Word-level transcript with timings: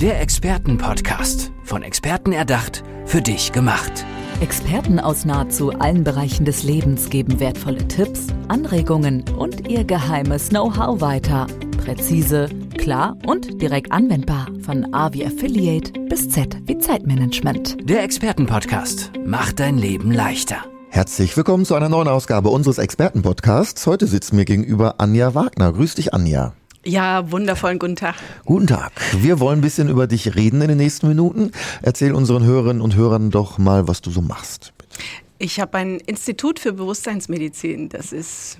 Der 0.00 0.20
Expertenpodcast. 0.20 1.50
Von 1.64 1.82
Experten 1.82 2.30
erdacht, 2.30 2.84
für 3.04 3.20
dich 3.20 3.50
gemacht. 3.50 4.04
Experten 4.40 5.00
aus 5.00 5.24
nahezu 5.24 5.72
allen 5.72 6.04
Bereichen 6.04 6.44
des 6.44 6.62
Lebens 6.62 7.10
geben 7.10 7.40
wertvolle 7.40 7.88
Tipps, 7.88 8.28
Anregungen 8.46 9.24
und 9.36 9.66
ihr 9.68 9.82
geheimes 9.82 10.50
Know-how 10.50 11.00
weiter. 11.00 11.48
Präzise, 11.84 12.48
klar 12.76 13.16
und 13.26 13.60
direkt 13.60 13.90
anwendbar. 13.90 14.46
Von 14.60 14.94
A 14.94 15.12
wie 15.14 15.26
Affiliate 15.26 15.90
bis 16.08 16.30
Z 16.30 16.56
wie 16.66 16.78
Zeitmanagement. 16.78 17.78
Der 17.82 18.04
Expertenpodcast 18.04 19.10
macht 19.26 19.58
dein 19.58 19.78
Leben 19.78 20.12
leichter. 20.12 20.58
Herzlich 20.90 21.36
willkommen 21.36 21.64
zu 21.64 21.74
einer 21.74 21.88
neuen 21.88 22.06
Ausgabe 22.06 22.50
unseres 22.50 22.78
Expertenpodcasts. 22.78 23.84
Heute 23.88 24.06
sitzt 24.06 24.32
mir 24.32 24.44
gegenüber 24.44 25.00
Anja 25.00 25.34
Wagner. 25.34 25.72
Grüß 25.72 25.96
dich, 25.96 26.14
Anja. 26.14 26.54
Ja, 26.84 27.30
wundervollen 27.30 27.78
guten 27.78 27.96
Tag. 27.96 28.14
Guten 28.44 28.66
Tag. 28.66 28.92
Wir 29.20 29.40
wollen 29.40 29.58
ein 29.58 29.62
bisschen 29.62 29.88
über 29.88 30.06
dich 30.06 30.34
reden 30.36 30.62
in 30.62 30.68
den 30.68 30.78
nächsten 30.78 31.08
Minuten. 31.08 31.52
Erzähl 31.82 32.12
unseren 32.14 32.44
Hörerinnen 32.44 32.80
und 32.80 32.94
Hörern 32.94 33.30
doch 33.30 33.58
mal, 33.58 33.88
was 33.88 34.00
du 34.00 34.10
so 34.10 34.22
machst. 34.22 34.72
Ich 35.38 35.60
habe 35.60 35.78
ein 35.78 35.98
Institut 36.00 36.58
für 36.58 36.72
Bewusstseinsmedizin. 36.72 37.88
Das 37.88 38.12
ist 38.12 38.58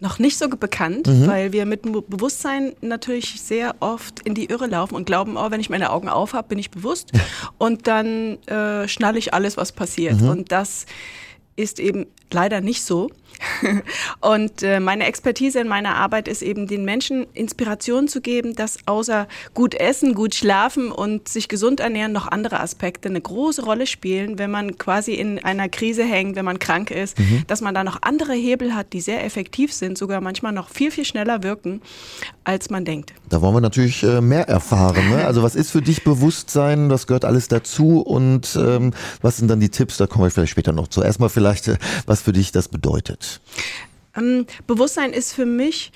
noch 0.00 0.18
nicht 0.18 0.38
so 0.38 0.48
bekannt, 0.48 1.06
mhm. 1.06 1.26
weil 1.26 1.52
wir 1.52 1.66
mit 1.66 1.84
dem 1.84 1.92
Bewusstsein 1.92 2.74
natürlich 2.82 3.40
sehr 3.40 3.74
oft 3.80 4.20
in 4.20 4.34
die 4.34 4.46
Irre 4.46 4.66
laufen 4.66 4.94
und 4.94 5.06
glauben, 5.06 5.36
oh, 5.36 5.50
wenn 5.50 5.60
ich 5.60 5.70
meine 5.70 5.90
Augen 5.90 6.08
auf 6.08 6.34
habe, 6.34 6.48
bin 6.48 6.58
ich 6.58 6.70
bewusst 6.70 7.12
und 7.58 7.86
dann 7.86 8.42
äh, 8.46 8.86
schnalle 8.86 9.18
ich 9.18 9.32
alles, 9.32 9.56
was 9.56 9.72
passiert. 9.72 10.20
Mhm. 10.20 10.28
Und 10.28 10.52
das 10.52 10.86
ist 11.56 11.80
eben 11.80 12.06
leider 12.30 12.60
nicht 12.60 12.82
so. 12.82 13.10
Und 14.20 14.62
äh, 14.62 14.80
meine 14.80 15.06
Expertise 15.06 15.60
in 15.60 15.68
meiner 15.68 15.96
Arbeit 15.96 16.28
ist 16.28 16.42
eben, 16.42 16.66
den 16.66 16.84
Menschen 16.84 17.26
Inspiration 17.34 18.08
zu 18.08 18.20
geben, 18.20 18.54
dass 18.54 18.78
außer 18.86 19.28
gut 19.54 19.74
essen, 19.74 20.14
gut 20.14 20.34
schlafen 20.34 20.90
und 20.90 21.28
sich 21.28 21.48
gesund 21.48 21.80
ernähren 21.80 22.12
noch 22.12 22.28
andere 22.28 22.60
Aspekte 22.60 23.08
eine 23.08 23.20
große 23.20 23.64
Rolle 23.64 23.86
spielen, 23.86 24.38
wenn 24.38 24.50
man 24.50 24.78
quasi 24.78 25.14
in 25.14 25.44
einer 25.44 25.68
Krise 25.68 26.04
hängt, 26.04 26.36
wenn 26.36 26.44
man 26.44 26.58
krank 26.58 26.90
ist, 26.90 27.18
mhm. 27.18 27.44
dass 27.46 27.60
man 27.60 27.74
da 27.74 27.84
noch 27.84 27.98
andere 28.02 28.34
Hebel 28.34 28.74
hat, 28.74 28.92
die 28.92 29.00
sehr 29.00 29.24
effektiv 29.24 29.72
sind, 29.72 29.98
sogar 29.98 30.20
manchmal 30.20 30.52
noch 30.52 30.68
viel, 30.68 30.90
viel 30.90 31.04
schneller 31.04 31.42
wirken, 31.42 31.82
als 32.44 32.70
man 32.70 32.84
denkt. 32.84 33.12
Da 33.28 33.40
wollen 33.42 33.54
wir 33.54 33.60
natürlich 33.60 34.02
äh, 34.02 34.20
mehr 34.20 34.48
erfahren. 34.48 35.10
Ne? 35.10 35.24
Also 35.26 35.42
was 35.42 35.54
ist 35.54 35.70
für 35.70 35.82
dich 35.82 36.04
Bewusstsein? 36.04 36.90
Was 36.90 37.06
gehört 37.06 37.24
alles 37.24 37.48
dazu? 37.48 38.00
Und 38.00 38.56
ähm, 38.56 38.92
was 39.22 39.38
sind 39.38 39.48
dann 39.48 39.60
die 39.60 39.70
Tipps? 39.70 39.96
Da 39.96 40.06
kommen 40.06 40.24
wir 40.24 40.30
vielleicht 40.30 40.52
später 40.52 40.72
noch 40.72 40.88
zu. 40.88 41.02
Erstmal 41.02 41.28
vielleicht, 41.28 41.68
äh, 41.68 41.78
was 42.06 42.22
für 42.22 42.32
dich 42.32 42.52
das 42.52 42.68
bedeutet. 42.68 43.23
Ähm, 44.16 44.46
Bewusstsein 44.66 45.12
ist 45.12 45.32
für 45.32 45.46
mich 45.46 45.92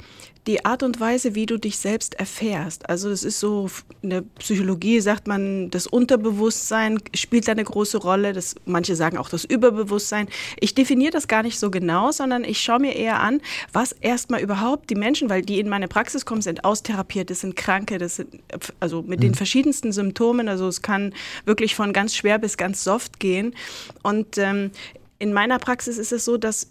die 0.48 0.64
Art 0.64 0.82
und 0.82 0.98
Weise, 0.98 1.34
wie 1.34 1.44
du 1.44 1.58
dich 1.58 1.76
selbst 1.76 2.14
erfährst. 2.14 2.88
Also 2.88 3.10
es 3.10 3.22
ist 3.22 3.38
so, 3.38 3.68
in 4.00 4.08
der 4.08 4.22
Psychologie 4.38 4.98
sagt 5.00 5.28
man, 5.28 5.68
das 5.68 5.86
Unterbewusstsein 5.86 6.98
spielt 7.14 7.46
eine 7.50 7.62
große 7.62 7.98
Rolle. 7.98 8.32
Das, 8.32 8.54
manche 8.64 8.96
sagen 8.96 9.18
auch 9.18 9.28
das 9.28 9.44
Überbewusstsein. 9.44 10.26
Ich 10.58 10.74
definiere 10.74 11.10
das 11.10 11.28
gar 11.28 11.42
nicht 11.42 11.58
so 11.58 11.70
genau, 11.70 12.12
sondern 12.12 12.44
ich 12.44 12.62
schaue 12.62 12.80
mir 12.80 12.96
eher 12.96 13.20
an, 13.20 13.42
was 13.74 13.92
erstmal 13.92 14.40
überhaupt 14.40 14.88
die 14.88 14.94
Menschen, 14.94 15.28
weil 15.28 15.42
die 15.42 15.60
in 15.60 15.68
meine 15.68 15.86
Praxis 15.86 16.24
kommen, 16.24 16.40
sind 16.40 16.64
austherapiert, 16.64 17.28
das 17.28 17.40
sind 17.40 17.54
Kranke, 17.54 17.98
das 17.98 18.16
sind 18.16 18.40
also 18.80 19.02
mit 19.02 19.20
mhm. 19.20 19.24
den 19.24 19.34
verschiedensten 19.34 19.92
Symptomen. 19.92 20.48
Also 20.48 20.66
es 20.66 20.80
kann 20.80 21.12
wirklich 21.44 21.74
von 21.74 21.92
ganz 21.92 22.16
schwer 22.16 22.38
bis 22.38 22.56
ganz 22.56 22.82
soft 22.82 23.20
gehen. 23.20 23.54
Und 24.02 24.38
ähm, 24.38 24.70
in 25.18 25.34
meiner 25.34 25.58
Praxis 25.58 25.98
ist 25.98 26.12
es 26.12 26.24
so, 26.24 26.38
dass 26.38 26.68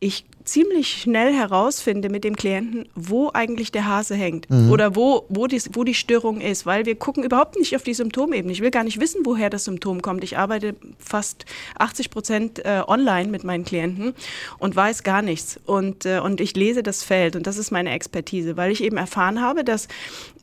ich 0.00 0.24
ziemlich 0.50 0.88
schnell 0.88 1.32
herausfinde 1.34 2.08
mit 2.08 2.24
dem 2.24 2.36
Klienten, 2.36 2.88
wo 2.94 3.30
eigentlich 3.32 3.72
der 3.72 3.86
Hase 3.86 4.14
hängt 4.14 4.48
mhm. 4.50 4.70
oder 4.70 4.96
wo, 4.96 5.24
wo, 5.28 5.46
die, 5.46 5.60
wo 5.72 5.84
die 5.84 5.94
Störung 5.94 6.40
ist, 6.40 6.66
weil 6.66 6.86
wir 6.86 6.96
gucken 6.96 7.24
überhaupt 7.24 7.58
nicht 7.58 7.76
auf 7.76 7.82
die 7.82 7.94
Symptomebene. 7.94 8.52
Ich 8.52 8.60
will 8.60 8.70
gar 8.70 8.84
nicht 8.84 9.00
wissen, 9.00 9.22
woher 9.24 9.50
das 9.50 9.64
Symptom 9.64 10.02
kommt. 10.02 10.24
Ich 10.24 10.38
arbeite 10.38 10.74
fast 10.98 11.44
80 11.78 12.10
Prozent 12.10 12.64
äh, 12.64 12.82
online 12.86 13.28
mit 13.28 13.44
meinen 13.44 13.64
Klienten 13.64 14.14
und 14.58 14.74
weiß 14.74 15.02
gar 15.02 15.22
nichts. 15.22 15.60
Und, 15.66 16.06
äh, 16.06 16.20
und 16.20 16.40
ich 16.40 16.56
lese 16.56 16.82
das 16.82 17.02
Feld 17.02 17.36
und 17.36 17.46
das 17.46 17.58
ist 17.58 17.70
meine 17.70 17.90
Expertise, 17.90 18.56
weil 18.56 18.72
ich 18.72 18.82
eben 18.82 18.96
erfahren 18.96 19.40
habe, 19.40 19.64
dass 19.64 19.88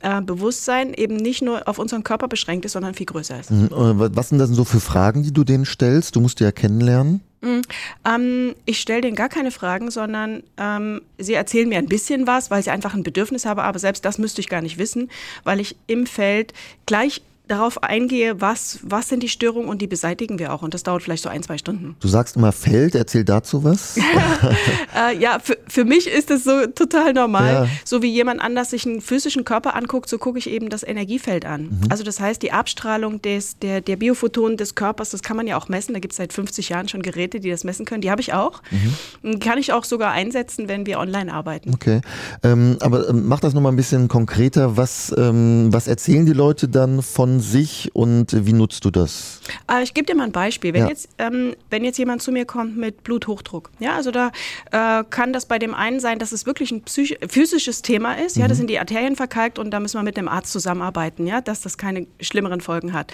äh, 0.00 0.20
Bewusstsein 0.20 0.94
eben 0.94 1.16
nicht 1.16 1.42
nur 1.42 1.68
auf 1.68 1.78
unseren 1.78 2.04
Körper 2.04 2.28
beschränkt 2.28 2.64
ist, 2.64 2.72
sondern 2.72 2.94
viel 2.94 3.06
größer 3.06 3.40
ist. 3.40 3.50
Mhm. 3.50 3.66
Äh, 3.66 4.16
was 4.16 4.28
sind 4.28 4.38
das 4.38 4.50
so 4.50 4.64
für 4.64 4.80
Fragen, 4.80 5.22
die 5.22 5.32
du 5.32 5.44
denen 5.44 5.64
stellst? 5.64 6.16
Du 6.16 6.20
musst 6.20 6.40
die 6.40 6.44
ja 6.44 6.52
kennenlernen. 6.52 7.22
Mhm. 7.46 7.62
Ähm, 8.04 8.54
ich 8.64 8.80
stelle 8.80 9.02
denen 9.02 9.16
gar 9.16 9.28
keine 9.28 9.50
Fragen, 9.50 9.90
sondern 9.96 10.42
ähm, 10.58 11.00
sie 11.16 11.32
erzählen 11.32 11.68
mir 11.68 11.78
ein 11.78 11.88
bisschen 11.88 12.26
was, 12.26 12.50
weil 12.50 12.62
sie 12.62 12.70
einfach 12.70 12.92
ein 12.92 13.02
Bedürfnis 13.02 13.46
haben, 13.46 13.60
aber 13.60 13.78
selbst 13.78 14.04
das 14.04 14.18
müsste 14.18 14.42
ich 14.42 14.48
gar 14.50 14.60
nicht 14.60 14.76
wissen, 14.76 15.10
weil 15.42 15.58
ich 15.58 15.74
im 15.86 16.06
Feld 16.06 16.52
gleich 16.84 17.22
darauf 17.48 17.82
eingehe, 17.82 18.40
was, 18.40 18.80
was 18.82 19.08
sind 19.08 19.22
die 19.22 19.28
Störungen 19.28 19.68
und 19.68 19.80
die 19.80 19.86
beseitigen 19.86 20.38
wir 20.38 20.52
auch. 20.52 20.62
Und 20.62 20.74
das 20.74 20.82
dauert 20.82 21.02
vielleicht 21.02 21.22
so 21.22 21.28
ein, 21.28 21.42
zwei 21.42 21.58
Stunden. 21.58 21.96
Du 22.00 22.08
sagst 22.08 22.36
immer 22.36 22.52
Feld, 22.52 22.94
erzähl 22.94 23.24
dazu 23.24 23.62
was. 23.62 23.96
äh, 24.96 25.16
ja, 25.18 25.38
für, 25.38 25.56
für 25.68 25.84
mich 25.84 26.08
ist 26.08 26.30
das 26.30 26.44
so 26.44 26.66
total 26.66 27.12
normal. 27.12 27.52
Ja. 27.52 27.68
So 27.84 28.02
wie 28.02 28.10
jemand 28.10 28.40
anders 28.40 28.70
sich 28.70 28.84
einen 28.86 29.00
physischen 29.00 29.44
Körper 29.44 29.76
anguckt, 29.76 30.08
so 30.08 30.18
gucke 30.18 30.38
ich 30.38 30.50
eben 30.50 30.70
das 30.70 30.82
Energiefeld 30.82 31.46
an. 31.46 31.62
Mhm. 31.62 31.80
Also 31.88 32.02
das 32.02 32.18
heißt, 32.18 32.42
die 32.42 32.50
Abstrahlung 32.50 33.22
des, 33.22 33.58
der, 33.60 33.80
der 33.80 33.96
Biophotonen 33.96 34.56
des 34.56 34.74
Körpers, 34.74 35.10
das 35.10 35.22
kann 35.22 35.36
man 35.36 35.46
ja 35.46 35.56
auch 35.56 35.68
messen. 35.68 35.94
Da 35.94 36.00
gibt 36.00 36.12
es 36.12 36.16
seit 36.16 36.32
50 36.32 36.68
Jahren 36.70 36.88
schon 36.88 37.02
Geräte, 37.02 37.38
die 37.38 37.50
das 37.50 37.62
messen 37.62 37.86
können. 37.86 38.00
Die 38.00 38.10
habe 38.10 38.20
ich 38.20 38.32
auch. 38.32 38.60
Mhm. 39.22 39.38
Kann 39.38 39.58
ich 39.58 39.72
auch 39.72 39.84
sogar 39.84 40.10
einsetzen, 40.10 40.68
wenn 40.68 40.84
wir 40.86 40.98
online 40.98 41.32
arbeiten. 41.32 41.74
Okay. 41.74 42.00
Ähm, 42.42 42.76
aber 42.80 43.08
ähm, 43.08 43.26
mach 43.26 43.38
das 43.38 43.54
nochmal 43.54 43.72
ein 43.72 43.76
bisschen 43.76 44.08
konkreter. 44.08 44.76
Was, 44.76 45.14
ähm, 45.16 45.72
was 45.72 45.86
erzählen 45.86 46.26
die 46.26 46.32
Leute 46.32 46.68
dann 46.68 47.02
von 47.02 47.35
sich 47.40 47.90
und 47.94 48.46
wie 48.46 48.52
nutzt 48.52 48.84
du 48.84 48.90
das? 48.90 49.40
Äh, 49.70 49.82
ich 49.82 49.94
gebe 49.94 50.06
dir 50.06 50.14
mal 50.14 50.24
ein 50.24 50.32
Beispiel. 50.32 50.72
Wenn, 50.72 50.82
ja. 50.82 50.88
jetzt, 50.88 51.08
ähm, 51.18 51.54
wenn 51.70 51.84
jetzt 51.84 51.98
jemand 51.98 52.22
zu 52.22 52.32
mir 52.32 52.44
kommt 52.44 52.76
mit 52.76 53.04
Bluthochdruck, 53.04 53.70
ja, 53.78 53.96
also 53.96 54.10
da 54.10 54.30
äh, 54.72 55.04
kann 55.08 55.32
das 55.32 55.46
bei 55.46 55.58
dem 55.58 55.74
einen 55.74 56.00
sein, 56.00 56.18
dass 56.18 56.32
es 56.32 56.46
wirklich 56.46 56.70
ein 56.72 56.82
physisches 56.86 57.82
Thema 57.82 58.14
ist, 58.14 58.36
mhm. 58.36 58.42
ja, 58.42 58.48
da 58.48 58.54
sind 58.54 58.70
die 58.70 58.78
Arterien 58.78 59.16
verkalkt 59.16 59.58
und 59.58 59.70
da 59.70 59.80
müssen 59.80 59.98
wir 59.98 60.02
mit 60.02 60.16
dem 60.16 60.28
Arzt 60.28 60.52
zusammenarbeiten, 60.52 61.26
ja, 61.26 61.40
dass 61.40 61.60
das 61.60 61.78
keine 61.78 62.06
schlimmeren 62.20 62.60
Folgen 62.60 62.92
hat. 62.92 63.12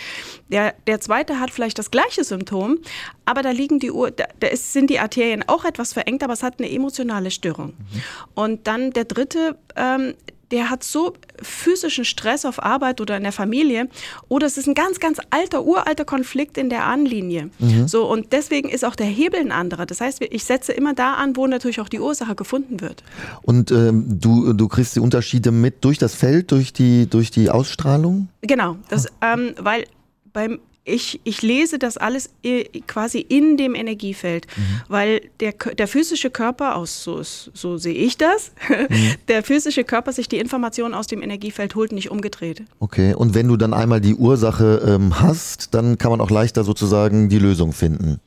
Der, 0.49 0.75
der 0.87 1.01
zweite 1.01 1.41
hat 1.41 1.51
vielleicht 1.51 1.79
das 1.79 1.91
gleiche 1.91 2.25
Symptom, 2.25 2.79
aber 3.25 3.43
da 3.43 3.51
liegen 3.51 3.79
die 3.79 3.91
Uhr, 3.91 4.11
da, 4.11 4.25
da 4.41 4.49
ist, 4.49 4.73
sind 4.73 4.91
die 4.91 4.99
Arterien 4.99 5.45
auch 5.47 5.65
etwas 5.65 5.93
verengt, 5.93 6.23
aber 6.23 6.33
es 6.33 6.43
hat 6.43 6.59
eine 6.59 6.71
emotionale 6.71 7.31
Störung. 7.31 7.69
Mhm. 7.69 8.03
Und 8.35 8.67
dann 8.67 8.91
der 8.91 9.05
dritte, 9.05 9.57
ähm, 9.77 10.15
der 10.53 10.71
hat 10.71 10.85
so 10.85 11.15
physischen 11.43 12.05
Stress 12.05 12.45
auf 12.45 12.63
Arbeit 12.63 13.01
oder 13.01 13.17
in 13.17 13.23
der 13.23 13.33
Familie 13.33 13.89
oder 14.29 14.47
es 14.47 14.59
ist 14.59 14.69
ein 14.69 14.75
ganz, 14.75 15.01
ganz 15.01 15.19
alter, 15.31 15.65
uralter 15.65 16.05
Konflikt 16.05 16.59
in 16.59 16.69
der 16.69 16.85
Ahnenlinie. 16.85 17.51
Mhm. 17.59 17.89
So, 17.89 18.09
und 18.09 18.33
deswegen 18.33 18.69
ist 18.69 18.85
auch 18.85 18.95
der 18.95 19.07
Hebel 19.07 19.41
ein 19.41 19.51
anderer. 19.51 19.87
Das 19.87 20.01
heißt, 20.01 20.23
ich 20.23 20.45
setze 20.45 20.73
immer 20.73 20.95
da 20.95 21.15
an, 21.15 21.37
wo 21.37 21.47
natürlich 21.47 21.81
auch 21.81 21.89
die 21.89 22.01
Ursache 22.01 22.35
gefunden 22.35 22.81
wird. 22.81 23.03
Und 23.43 23.71
ähm, 23.73 24.05
du, 24.21 24.53
du 24.53 24.69
kriegst 24.69 24.95
die 24.95 25.01
Unterschiede 25.01 25.51
mit 25.51 25.85
durch 25.85 25.99
das 25.99 26.15
Feld, 26.15 26.53
durch 26.53 26.73
die, 26.73 27.09
durch 27.09 27.31
die 27.31 27.49
Ausstrahlung? 27.49 28.29
Genau, 28.43 28.77
das, 28.89 29.07
ähm, 29.23 29.55
weil 29.59 29.87
beim 30.33 30.61
ich, 30.85 31.21
ich 31.23 31.43
lese 31.43 31.79
das 31.79 31.97
alles 31.97 32.31
quasi 32.87 33.21
in 33.21 33.57
dem 33.57 33.75
Energiefeld, 33.75 34.47
mhm. 34.57 34.63
weil 34.89 35.21
der, 35.41 35.53
der 35.53 35.87
physische 35.87 36.31
Körper, 36.31 36.77
aus, 36.77 37.05
so, 37.05 37.23
so 37.23 37.79
sehe 37.79 37.95
ich 37.95 38.19
das, 38.19 38.53
mhm. 38.69 39.15
der 39.29 39.43
physische 39.43 39.85
Körper 39.85 40.13
sich 40.13 40.29
die 40.29 40.39
Informationen 40.39 40.95
aus 40.95 41.07
dem 41.07 41.23
Energiefeld 41.23 41.75
holt, 41.75 41.93
nicht 41.93 42.11
umgedreht. 42.11 42.63
Okay, 42.81 43.15
und 43.15 43.35
wenn 43.35 43.49
du 43.49 43.57
dann 43.57 43.75
einmal 43.75 44.01
die 44.01 44.15
Ursache 44.15 44.83
ähm, 44.85 45.21
hast, 45.21 45.75
dann 45.75 45.99
kann 45.99 46.11
man 46.11 46.21
auch 46.21 46.31
leichter 46.31 46.65
sozusagen 46.65 47.29
die 47.29 47.39
Lösung 47.39 47.73
finden. 47.73 48.19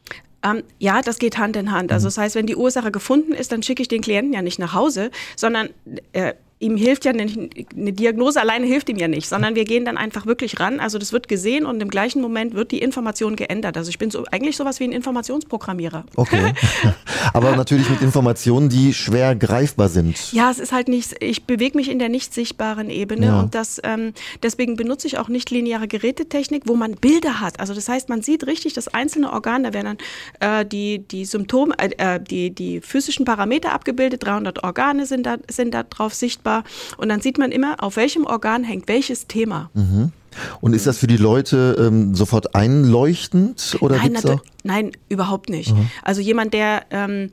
Ähm, 0.43 0.63
ja, 0.79 1.01
das 1.01 1.17
geht 1.17 1.37
Hand 1.37 1.55
in 1.55 1.71
Hand. 1.71 1.91
Also 1.91 2.05
mhm. 2.05 2.07
das 2.07 2.17
heißt, 2.17 2.35
wenn 2.35 2.45
die 2.45 2.55
Ursache 2.55 2.91
gefunden 2.91 3.33
ist, 3.33 3.51
dann 3.51 3.63
schicke 3.63 3.81
ich 3.81 3.87
den 3.87 4.01
Klienten 4.01 4.31
ja 4.31 4.41
nicht 4.41 4.59
nach 4.59 4.73
Hause, 4.73 5.11
sondern 5.35 5.69
äh, 6.13 6.33
ihm 6.65 6.77
hilft 6.77 7.05
ja 7.05 7.13
nicht, 7.13 7.37
eine 7.75 7.93
Diagnose 7.93 8.41
alleine 8.41 8.65
hilft 8.65 8.89
ihm 8.89 8.97
ja 8.97 9.07
nicht, 9.07 9.29
sondern 9.29 9.55
wir 9.55 9.65
gehen 9.65 9.85
dann 9.85 9.97
einfach 9.97 10.25
wirklich 10.25 10.59
ran. 10.59 10.79
Also 10.79 10.97
das 10.97 11.13
wird 11.13 11.27
gesehen 11.27 11.65
und 11.65 11.81
im 11.81 11.89
gleichen 11.89 12.21
Moment 12.21 12.55
wird 12.55 12.71
die 12.71 12.79
Information 12.79 13.35
geändert. 13.35 13.77
Also 13.77 13.89
ich 13.89 13.99
bin 13.99 14.09
so 14.09 14.25
eigentlich 14.31 14.57
sowas 14.57 14.79
wie 14.79 14.85
ein 14.85 14.91
Informationsprogrammierer. 14.91 16.05
Okay. 16.15 16.53
Aber 17.33 17.55
natürlich 17.55 17.89
mit 17.89 18.01
Informationen, 18.01 18.69
die 18.69 18.93
schwer 18.93 19.35
greifbar 19.35 19.89
sind. 19.89 20.33
Ja, 20.33 20.49
es 20.49 20.59
ist 20.59 20.71
halt 20.71 20.87
nicht, 20.87 21.15
ich 21.21 21.43
bewege 21.43 21.77
mich 21.77 21.89
in 21.89 21.99
der 21.99 22.09
nicht 22.09 22.33
sichtbaren 22.33 22.89
Ebene 22.89 23.27
ja. 23.27 23.39
und 23.39 23.53
das 23.53 23.79
ähm, 23.83 24.13
deswegen 24.41 24.75
benutze 24.75 25.07
ich 25.07 25.19
auch 25.19 25.29
nicht 25.29 25.51
lineare 25.51 25.87
Gerätetechnik, 25.87 26.63
wo 26.65 26.75
man 26.75 26.95
Bilder 26.95 27.39
hat. 27.39 27.59
Also 27.59 27.73
das 27.73 27.87
heißt, 27.87 28.09
man 28.09 28.23
sieht 28.23 28.47
richtig 28.47 28.73
das 28.73 28.87
einzelne 28.87 29.31
Organ, 29.31 29.63
da 29.63 29.73
werden 29.73 29.97
dann 30.39 30.61
äh, 30.61 30.65
die, 30.65 30.99
die 30.99 31.25
Symptome, 31.25 31.75
äh, 31.77 31.91
äh 31.97 32.19
die, 32.19 32.49
die 32.49 32.81
physischen 32.81 33.25
Parameter 33.25 33.71
abgebildet, 33.71 34.25
300 34.25 34.63
Organe 34.63 35.05
sind 35.05 35.25
da, 35.25 35.37
sind 35.49 35.73
da 35.73 35.83
drauf 35.83 36.13
sichtbar 36.13 36.54
sichtbar. 36.55 36.63
Und 36.97 37.09
dann 37.09 37.21
sieht 37.21 37.37
man 37.37 37.51
immer, 37.51 37.83
auf 37.83 37.97
welchem 37.97 38.25
Organ 38.25 38.63
hängt 38.63 38.87
welches 38.87 39.27
Thema. 39.27 39.69
Mhm. 39.73 40.11
Und 40.59 40.73
ist 40.73 40.85
das 40.85 40.97
für 40.97 41.07
die 41.07 41.15
Leute 41.15 41.77
ähm, 41.79 42.13
sofort 42.13 42.55
einleuchtend 42.55 43.77
oder 43.79 43.95
nein, 43.95 44.17
nein, 44.63 44.91
überhaupt 45.07 45.49
nicht. 45.49 45.73
Mhm. 45.73 45.89
Also 46.03 46.19
jemand, 46.19 46.53
der 46.53 46.83
ähm, 46.91 47.31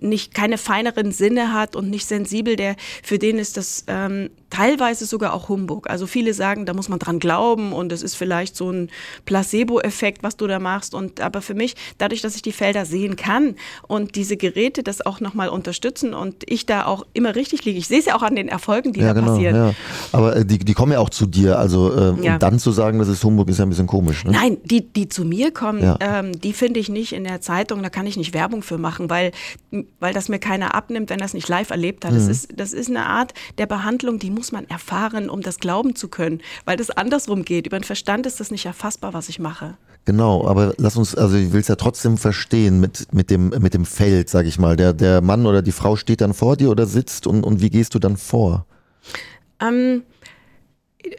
nicht 0.00 0.34
keine 0.34 0.58
feineren 0.58 1.12
Sinne 1.12 1.52
hat 1.52 1.76
und 1.76 1.90
nicht 1.90 2.06
sensibel, 2.06 2.56
der 2.56 2.76
für 3.02 3.18
den 3.18 3.38
ist 3.38 3.56
das 3.56 3.84
ähm, 3.86 4.30
teilweise 4.50 5.04
sogar 5.06 5.34
auch 5.34 5.48
Humbug. 5.48 5.90
Also 5.90 6.06
viele 6.06 6.32
sagen, 6.32 6.64
da 6.64 6.74
muss 6.74 6.88
man 6.88 6.98
dran 6.98 7.18
glauben 7.18 7.72
und 7.72 7.92
es 7.92 8.02
ist 8.02 8.14
vielleicht 8.14 8.56
so 8.56 8.70
ein 8.70 8.88
Placebo-Effekt, 9.26 10.22
was 10.22 10.36
du 10.36 10.46
da 10.46 10.58
machst. 10.58 10.94
Und 10.94 11.20
aber 11.20 11.42
für 11.42 11.54
mich, 11.54 11.74
dadurch, 11.98 12.20
dass 12.22 12.36
ich 12.36 12.42
die 12.42 12.52
Felder 12.52 12.84
sehen 12.86 13.16
kann 13.16 13.56
und 13.88 14.14
diese 14.14 14.36
Geräte 14.36 14.82
das 14.82 15.04
auch 15.04 15.20
nochmal 15.20 15.48
unterstützen 15.48 16.14
und 16.14 16.44
ich 16.46 16.66
da 16.66 16.86
auch 16.86 17.04
immer 17.14 17.34
richtig 17.34 17.64
liege, 17.64 17.78
ich 17.78 17.88
sehe 17.88 17.98
es 17.98 18.04
ja 18.06 18.14
auch 18.16 18.22
an 18.22 18.36
den 18.36 18.48
Erfolgen, 18.48 18.92
die 18.92 19.00
ja, 19.00 19.08
da 19.08 19.12
genau, 19.14 19.32
passieren. 19.32 19.56
Ja. 19.56 19.74
Aber 20.12 20.36
äh, 20.36 20.44
die, 20.44 20.58
die 20.58 20.74
kommen 20.74 20.92
ja 20.92 21.00
auch 21.00 21.10
zu 21.10 21.26
dir. 21.26 21.58
Also 21.58 21.92
äh, 21.92 22.24
Ja. 22.24 22.38
dann 22.38 22.58
zu 22.58 22.70
sagen, 22.70 22.98
das 22.98 23.08
ist 23.08 23.24
Humbug, 23.24 23.48
ist 23.48 23.58
ja 23.58 23.66
ein 23.66 23.70
bisschen 23.70 23.86
komisch. 23.86 24.24
Ne? 24.24 24.32
Nein, 24.32 24.56
die, 24.64 24.86
die 24.92 25.08
zu 25.08 25.24
mir 25.24 25.50
kommen, 25.50 25.82
Ja. 25.82 25.98
ähm, 26.00 26.40
die 26.40 26.52
finde 26.52 26.80
ich 26.80 26.88
nicht 26.88 27.12
in 27.12 27.24
der 27.24 27.40
Zeitung, 27.40 27.82
da 27.82 27.90
kann 27.90 28.06
ich 28.06 28.16
nicht 28.16 28.32
Werbung 28.34 28.62
für 28.62 28.78
machen, 28.78 29.10
weil, 29.10 29.32
weil 30.00 30.14
das 30.14 30.28
mir 30.28 30.38
keiner 30.38 30.74
abnimmt, 30.74 31.10
wenn 31.10 31.18
das 31.18 31.34
nicht 31.34 31.48
live 31.48 31.70
erlebt 31.70 32.04
hat. 32.04 32.12
Mhm. 32.12 32.16
Das, 32.16 32.28
ist, 32.28 32.48
das 32.56 32.72
ist 32.72 32.88
eine 32.88 33.06
Art 33.06 33.34
der 33.58 33.66
Behandlung, 33.66 34.18
die 34.18 34.30
muss 34.30 34.52
man 34.52 34.68
erfahren, 34.68 35.28
um 35.30 35.40
das 35.40 35.58
glauben 35.58 35.96
zu 35.96 36.08
können, 36.08 36.40
weil 36.64 36.76
das 36.76 36.90
andersrum 36.90 37.44
geht. 37.44 37.66
Über 37.66 37.78
den 37.78 37.84
Verstand 37.84 38.26
ist 38.26 38.40
das 38.40 38.50
nicht 38.50 38.66
erfassbar, 38.66 39.14
was 39.14 39.28
ich 39.28 39.38
mache. 39.38 39.76
Genau, 40.04 40.46
aber 40.46 40.74
lass 40.76 40.96
uns, 40.96 41.14
also 41.14 41.36
ich 41.36 41.52
will 41.52 41.60
es 41.60 41.68
ja 41.68 41.76
trotzdem 41.76 42.18
verstehen 42.18 42.78
mit, 42.78 43.12
mit, 43.12 43.30
dem, 43.30 43.48
mit 43.48 43.72
dem 43.72 43.86
Feld, 43.86 44.28
sag 44.28 44.44
ich 44.46 44.58
mal. 44.58 44.76
Der, 44.76 44.92
der 44.92 45.22
Mann 45.22 45.46
oder 45.46 45.62
die 45.62 45.72
Frau 45.72 45.96
steht 45.96 46.20
dann 46.20 46.34
vor 46.34 46.56
dir 46.56 46.70
oder 46.70 46.86
sitzt 46.86 47.26
und, 47.26 47.42
und 47.42 47.62
wie 47.62 47.70
gehst 47.70 47.94
du 47.94 47.98
dann 47.98 48.18
vor? 48.18 48.66
Ähm, 49.60 50.02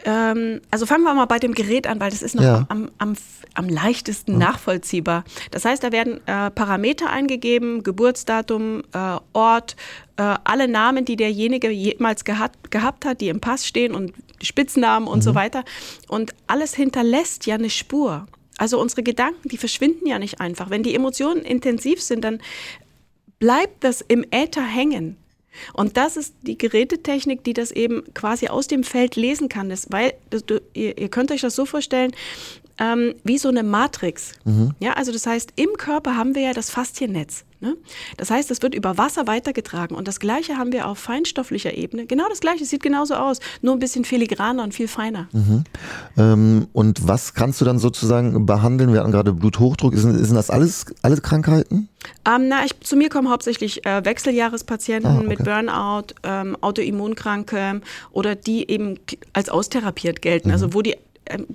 ähm, 0.05 0.61
also 0.71 0.85
fangen 0.85 1.03
wir 1.03 1.13
mal 1.13 1.25
bei 1.25 1.39
dem 1.39 1.53
Gerät 1.53 1.87
an, 1.87 1.99
weil 1.99 2.09
das 2.11 2.21
ist 2.21 2.35
noch 2.35 2.43
Ja. 2.43 2.65
am, 2.69 2.89
am, 2.97 3.15
am 3.53 3.69
leichtesten 3.69 4.37
nachvollziehbar. 4.37 5.23
Das 5.51 5.65
heißt, 5.65 5.83
da 5.83 5.91
werden 5.91 6.19
äh, 6.27 6.51
Parameter 6.51 7.09
eingegeben, 7.09 7.83
Geburtsdatum, 7.83 8.83
äh, 8.93 9.17
Ort, 9.33 9.75
äh, 10.17 10.35
alle 10.43 10.67
Namen, 10.67 11.05
die 11.05 11.15
derjenige 11.15 11.69
jemals 11.69 12.23
gehabt, 12.25 12.71
gehabt 12.71 13.05
hat, 13.05 13.21
die 13.21 13.29
im 13.29 13.39
Pass 13.41 13.65
stehen 13.65 13.93
und 13.93 14.13
Spitznamen 14.41 15.07
und 15.07 15.21
so 15.21 15.33
weiter. 15.35 15.63
Und 16.07 16.33
alles 16.47 16.75
hinterlässt 16.75 17.45
ja 17.45 17.55
eine 17.55 17.69
Spur. 17.69 18.25
Also 18.57 18.79
unsere 18.79 19.03
Gedanken, 19.03 19.49
die 19.49 19.57
verschwinden 19.57 20.07
ja 20.07 20.19
nicht 20.19 20.39
einfach. 20.39 20.69
Wenn 20.69 20.83
die 20.83 20.95
Emotionen 20.95 21.41
intensiv 21.41 22.01
sind, 22.01 22.23
dann 22.23 22.39
bleibt 23.39 23.83
das 23.83 24.01
im 24.01 24.23
Äther 24.31 24.63
hängen. 24.63 25.17
Und 25.73 25.97
das 25.97 26.17
ist 26.17 26.35
die 26.41 26.57
Gerätetechnik, 26.57 27.43
die 27.43 27.53
das 27.53 27.71
eben 27.71 28.03
quasi 28.13 28.47
aus 28.47 28.67
dem 28.67 28.83
Feld 28.83 29.15
lesen 29.15 29.49
kann. 29.49 29.69
Das, 29.69 29.91
weil 29.91 30.13
das, 30.29 30.45
du, 30.45 30.61
ihr, 30.73 30.97
ihr 30.97 31.09
könnt 31.09 31.31
euch 31.31 31.41
das 31.41 31.55
so 31.55 31.65
vorstellen, 31.65 32.13
ähm, 32.77 33.15
wie 33.23 33.37
so 33.37 33.49
eine 33.49 33.63
Matrix. 33.63 34.33
Ja, 34.79 34.93
also 34.93 35.11
das 35.11 35.25
heißt, 35.25 35.53
im 35.55 35.69
Körper 35.77 36.17
haben 36.17 36.35
wir 36.35 36.41
ja 36.41 36.53
das 36.53 36.69
Fasziennetz. 36.69 37.45
Ne? 37.61 37.75
Das 38.17 38.29
heißt, 38.29 38.51
es 38.51 38.61
wird 38.61 38.75
über 38.75 38.97
Wasser 38.97 39.27
weitergetragen. 39.27 39.95
Und 39.95 40.07
das 40.07 40.19
Gleiche 40.19 40.57
haben 40.57 40.71
wir 40.71 40.87
auf 40.87 40.99
feinstofflicher 40.99 41.73
Ebene. 41.73 42.05
Genau 42.05 42.25
das 42.29 42.41
Gleiche, 42.41 42.65
sieht 42.65 42.83
genauso 42.83 43.15
aus, 43.15 43.39
nur 43.61 43.73
ein 43.73 43.79
bisschen 43.79 44.05
filigraner 44.05 44.63
und 44.63 44.73
viel 44.73 44.87
feiner. 44.87 45.27
Ähm, 46.17 46.67
und 46.73 47.07
was 47.07 47.33
kannst 47.33 47.61
du 47.61 47.65
dann 47.65 47.79
sozusagen 47.79 48.45
behandeln? 48.45 48.93
Wir 48.93 48.99
hatten 48.99 49.11
gerade 49.11 49.33
Bluthochdruck. 49.33 49.95
Sind, 49.95 50.17
sind 50.17 50.35
das 50.35 50.49
alles, 50.49 50.85
alle 51.01 51.17
Krankheiten? 51.17 51.89
Ähm, 52.25 52.49
na, 52.49 52.65
ich, 52.65 52.79
zu 52.81 52.95
mir 52.95 53.09
kommen 53.09 53.29
hauptsächlich 53.29 53.85
äh, 53.85 54.03
Wechseljahrespatienten 54.05 55.09
Ah, 55.11 55.17
okay. 55.17 55.27
mit 55.27 55.43
Burnout, 55.43 56.13
ähm, 56.23 56.55
Autoimmunkranke 56.61 57.81
oder 58.11 58.35
die 58.35 58.69
eben 58.69 58.99
als 59.33 59.49
austherapiert 59.49 60.21
gelten. 60.21 60.49
Mhm. 60.49 60.53
Also 60.53 60.73
wo 60.73 60.81
die 60.81 60.95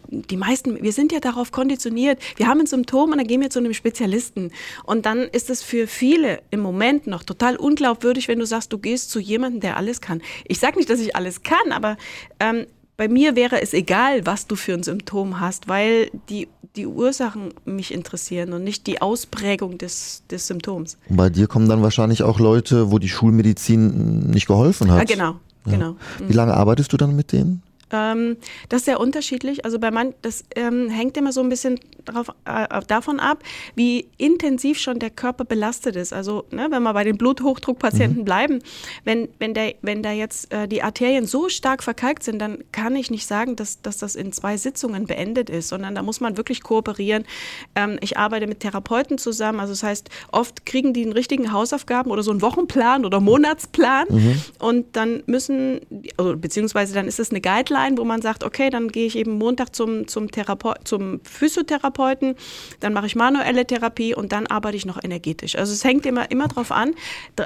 die 0.09 0.37
meisten, 0.37 0.83
wir 0.83 0.93
sind 0.93 1.13
ja 1.13 1.21
darauf 1.21 1.53
konditioniert. 1.53 2.19
Wir 2.37 2.47
haben 2.49 2.61
ein 2.61 2.67
Symptom 2.67 3.13
und 3.13 3.19
dann 3.19 3.27
gehen 3.27 3.41
wir 3.41 3.51
zu 3.51 3.59
einem 3.59 3.75
Spezialisten. 3.75 4.51
Und 4.85 5.07
dann 5.07 5.21
ist 5.21 5.51
es 5.51 5.63
für 5.63 5.87
viele 5.87 6.41
im 6.51 6.61
Moment 6.61 7.07
noch 7.07 7.23
total 7.23 7.57
unglaubwürdig, 7.57 8.29
wenn 8.29 8.39
du 8.39 8.47
sagst, 8.47 8.73
du 8.73 8.79
gehst 8.79 9.11
zu 9.11 9.21
jemandem, 9.21 9.61
der 9.61 9.77
alles 9.77 10.01
kann. 10.01 10.23
Ich 10.47 10.59
sage 10.59 10.77
nicht, 10.77 10.91
dass 10.91 11.01
ich 11.01 11.15
alles 11.17 11.43
kann, 11.43 11.73
aber 11.73 11.97
ähm, 12.41 12.67
bei 12.97 13.09
mir 13.09 13.35
wäre 13.37 13.63
es 13.63 13.73
egal, 13.73 14.27
was 14.27 14.47
du 14.47 14.57
für 14.57 14.75
ein 14.75 14.83
Symptom 14.83 15.41
hast, 15.41 15.69
weil 15.69 16.11
die, 16.29 16.49
die 16.77 16.87
Ursachen 16.87 17.55
mich 17.65 17.95
interessieren 17.95 18.53
und 18.53 18.63
nicht 18.63 18.87
die 18.87 19.01
Ausprägung 19.01 19.79
des, 19.79 20.23
des 20.31 20.47
Symptoms. 20.47 20.99
Und 21.09 21.17
bei 21.17 21.31
dir 21.31 21.47
kommen 21.47 21.69
dann 21.69 21.81
wahrscheinlich 21.83 22.23
auch 22.23 22.39
Leute, 22.41 22.91
wo 22.91 22.99
die 22.99 23.09
Schulmedizin 23.09 24.31
nicht 24.31 24.47
geholfen 24.49 24.91
hat. 24.93 25.01
Ah, 25.01 25.05
genau, 25.05 25.37
Ja. 25.65 25.73
genau. 25.73 25.97
Wie 26.27 26.33
lange 26.35 26.53
arbeitest 26.55 26.93
du 26.93 26.97
dann 26.99 27.17
mit 27.17 27.33
denen? 27.33 27.63
Ähm, 27.93 28.37
das 28.69 28.81
ist 28.81 28.85
sehr 28.87 29.01
unterschiedlich. 29.01 29.65
Also 29.65 29.79
bei 29.79 29.91
man, 29.91 30.15
das 30.23 30.45
ähm, 30.57 30.89
hängt 30.89 31.17
immer 31.17 31.33
so 31.33 31.41
ein 31.41 31.49
bisschen 31.49 31.79
drauf, 32.05 32.29
äh, 32.45 32.81
davon 32.87 33.21
ab, 33.21 33.43
wie 33.75 34.09
intensiv 34.17 34.79
schon 34.79 34.99
der 34.99 35.11
Körper 35.11 35.45
belastet 35.45 35.97
ist. 35.97 36.13
Also 36.13 36.45
ne, 36.51 36.69
wenn 36.71 36.83
wir 36.83 36.93
bei 36.93 37.05
den 37.05 37.17
Bluthochdruckpatienten 37.17 38.25
bleiben, 38.25 38.61
wenn, 39.05 39.29
wenn, 39.39 39.55
der, 39.55 39.75
wenn 39.83 40.03
da 40.03 40.13
jetzt 40.13 40.53
äh, 40.53 40.69
die 40.69 40.83
Arterien 40.83 41.27
so 41.27 41.49
stark 41.49 41.83
verkalkt 41.83 42.23
sind, 42.23 42.39
dann 42.39 42.65
kann 42.73 42.97
ich 42.97 43.11
nicht 43.11 43.27
sagen, 43.27 43.57
dass, 43.57 43.83
dass 43.83 43.99
das 43.99 44.15
in 44.15 44.33
zwei 44.33 44.57
Sitzungen 44.57 45.07
beendet 45.07 45.51
ist, 45.51 45.69
sondern 45.69 45.95
da 45.95 46.03
muss 46.03 46.21
man 46.21 46.37
wirklich 46.37 46.63
kooperieren. 46.63 47.25
Ähm, 47.75 47.99
ich 48.01 48.17
arbeite 48.17 48.47
mit 48.47 48.61
Therapeuten 48.61 49.19
zusammen. 49.19 49.61
Also 49.61 49.73
das 49.73 49.83
heißt, 49.83 50.11
oft 50.33 50.67
kriegen 50.67 50.93
die 50.93 51.03
einen 51.03 51.13
richtigen 51.13 51.53
Hausaufgaben 51.53 52.11
oder 52.11 52.23
so 52.23 52.31
einen 52.31 52.43
Wochenplan 52.43 53.05
oder 53.05 53.21
Monatsplan 53.21 54.07
und 54.59 54.97
dann 54.97 55.23
müssen, 55.27 55.81
also, 56.17 56.37
beziehungsweise 56.37 56.95
dann 56.95 57.07
ist 57.07 57.21
es 57.21 57.31
eine 57.31 57.41
Guideline, 57.41 57.80
wo 57.97 58.05
man 58.05 58.23
sagt, 58.23 58.45
okay, 58.45 58.71
dann 58.71 58.89
gehe 58.89 59.07
ich 59.07 59.17
eben 59.17 59.39
Montag 59.39 59.75
zum, 59.75 60.07
zum, 60.09 60.29
zum 60.85 61.21
Physiotherapeuten, 61.25 62.35
dann 62.81 62.93
mache 62.93 63.07
ich 63.07 63.17
manuelle 63.17 63.67
Therapie 63.67 64.15
und 64.15 64.33
dann 64.33 64.47
arbeite 64.47 64.77
ich 64.77 64.87
noch 64.87 65.03
energetisch. 65.03 65.57
Also 65.57 65.73
es 65.73 65.85
hängt 65.85 66.07
immer, 66.07 66.31
immer 66.31 66.49
drauf 66.49 66.73
an, 66.73 66.95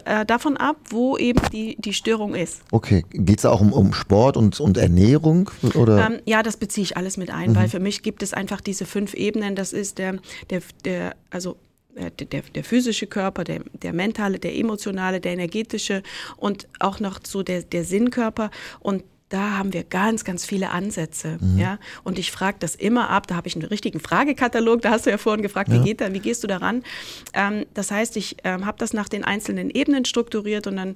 äh, 0.05 0.27
davon 0.27 0.57
ab, 0.57 0.77
wo 0.91 1.17
eben 1.17 1.41
die, 1.53 1.77
die 1.79 1.93
Störung 1.93 2.35
ist. 2.35 2.63
Okay, 2.71 3.05
geht 3.11 3.39
es 3.39 3.47
auch 3.47 3.61
um, 3.61 3.73
um 3.73 3.93
Sport 3.93 4.37
und, 4.37 4.59
und 4.61 4.77
Ernährung? 4.77 5.51
Oder? 5.75 6.07
Ähm, 6.07 6.21
ja, 6.25 6.43
das 6.43 6.57
beziehe 6.57 6.85
ich 6.85 6.97
alles 6.97 7.17
mit 7.17 7.31
ein, 7.31 7.55
weil 7.57 7.69
für 7.69 7.81
mich 7.81 8.03
gibt 8.03 8.23
es 8.23 8.33
einfach 8.33 8.61
diese 8.61 8.87
fünf 8.87 9.15
Ebenen. 9.15 9.55
Das 9.55 9.73
ist 9.73 9.99
der, 9.99 10.19
der, 10.51 10.63
der 10.85 11.17
also 11.31 11.57
äh, 11.95 12.11
der, 12.11 12.27
der, 12.27 12.43
der 12.55 12.65
physische 12.65 13.07
Körper, 13.07 13.45
der, 13.45 13.61
der 13.83 13.93
mentale, 13.93 14.39
der 14.39 14.57
emotionale, 14.57 15.21
der 15.21 15.33
energetische 15.33 16.03
und 16.37 16.69
auch 16.79 17.01
noch 17.01 17.21
so 17.25 17.43
der, 17.43 17.63
der 17.63 17.85
Sinnkörper. 17.85 18.51
Und 18.81 19.05
da 19.35 19.59
haben 19.59 19.73
wir 19.73 19.83
ganz, 19.83 20.25
ganz 20.25 20.47
viele 20.47 20.71
Ansätze. 20.71 21.39
Ja? 21.57 21.79
Und 22.05 22.21
ich 22.21 22.31
frage 22.31 22.59
das 22.61 22.77
immer 22.77 23.11
ab. 23.11 23.27
Da 23.27 23.35
habe 23.35 23.49
ich 23.49 23.57
einen 23.57 23.65
richtigen 23.65 23.99
Fragekatalog. 23.99 24.81
Da 24.81 24.91
hast 24.91 25.07
du 25.07 25.11
ja 25.11 25.19
vorhin 25.19 25.43
gefragt, 25.43 25.73
wie, 25.73 25.81
geht 25.81 26.01
da, 26.01 26.13
wie 26.13 26.21
gehst 26.21 26.45
du 26.45 26.47
daran? 26.47 26.85
Ähm, 27.33 27.67
das 27.75 27.91
heißt, 27.91 28.17
ich 28.17 28.37
ähm, 28.45 28.65
habe 28.65 28.79
das 28.79 28.93
nach 28.93 29.09
den 29.09 29.25
einzelnen 29.25 29.71
Ebenen 29.71 30.05
strukturiert 30.05 30.69
und 30.69 30.77
dann 30.77 30.95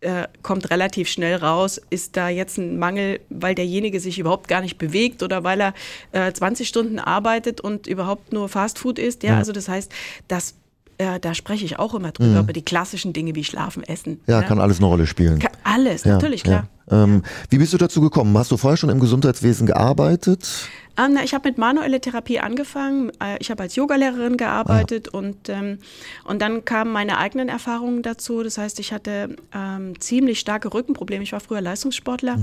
äh, 0.00 0.26
kommt 0.42 0.70
relativ 0.70 1.08
schnell 1.08 1.36
raus, 1.36 1.80
ist 1.88 2.16
da 2.16 2.28
jetzt 2.28 2.58
ein 2.58 2.80
Mangel, 2.80 3.20
weil 3.30 3.54
derjenige 3.54 4.00
sich 4.00 4.18
überhaupt 4.18 4.48
gar 4.48 4.60
nicht 4.60 4.78
bewegt 4.78 5.22
oder 5.22 5.44
weil 5.44 5.60
er 5.60 5.74
äh, 6.10 6.32
20 6.32 6.66
Stunden 6.66 6.98
arbeitet 6.98 7.60
und 7.60 7.86
überhaupt 7.86 8.32
nur 8.32 8.48
Fastfood 8.48 8.98
isst. 8.98 9.22
Ja, 9.22 9.38
also 9.38 9.52
das 9.52 9.68
heißt, 9.68 9.92
das, 10.26 10.56
äh, 10.98 11.18
da 11.20 11.34
spreche 11.34 11.64
ich 11.64 11.78
auch 11.78 11.94
immer 11.94 12.12
drüber, 12.12 12.40
über 12.40 12.52
die 12.52 12.64
klassischen 12.64 13.12
Dinge 13.12 13.34
wie 13.34 13.44
Schlafen, 13.44 13.82
Essen. 13.82 14.20
ja, 14.26 14.42
kann 14.42 14.60
alles 14.60 14.78
eine 14.78 14.86
Rolle 14.86 15.06
spielen. 15.06 15.38
Ka- 15.38 15.48
alles, 15.64 16.04
Ja, 16.04 16.14
natürlich, 16.14 16.42
klar. 16.44 16.68
Ja. 16.90 17.04
Ähm, 17.04 17.22
Wie 17.50 17.58
bist 17.58 17.72
du 17.72 17.78
dazu 17.78 18.00
gekommen? 18.00 18.36
Hast 18.38 18.50
du 18.50 18.56
vorher 18.56 18.76
schon 18.78 18.88
im 18.90 18.98
Gesundheitswesen 19.00 19.66
gearbeitet? 19.66 20.68
Ähm, 20.96 21.12
na, 21.14 21.22
ich 21.22 21.34
habe 21.34 21.48
mit 21.48 21.58
manueller 21.58 22.00
Therapie 22.00 22.40
angefangen. 22.40 23.10
Äh, 23.22 23.36
ich 23.40 23.50
habe 23.50 23.62
als 23.62 23.76
Yogalehrerin 23.76 24.36
gearbeitet 24.36 25.08
und, 25.08 25.48
ähm, 25.48 25.78
und 26.24 26.40
dann 26.42 26.64
kamen 26.64 26.90
meine 26.92 27.18
eigenen 27.18 27.48
Erfahrungen 27.48 28.02
dazu. 28.02 28.42
Das 28.42 28.58
heißt, 28.58 28.80
ich 28.80 28.92
hatte 28.92 29.36
ähm, 29.54 30.00
ziemlich 30.00 30.40
starke 30.40 30.72
Rückenprobleme. 30.72 31.22
Ich 31.22 31.32
war 31.32 31.40
früher 31.40 31.60
Leistungssportler 31.60 32.38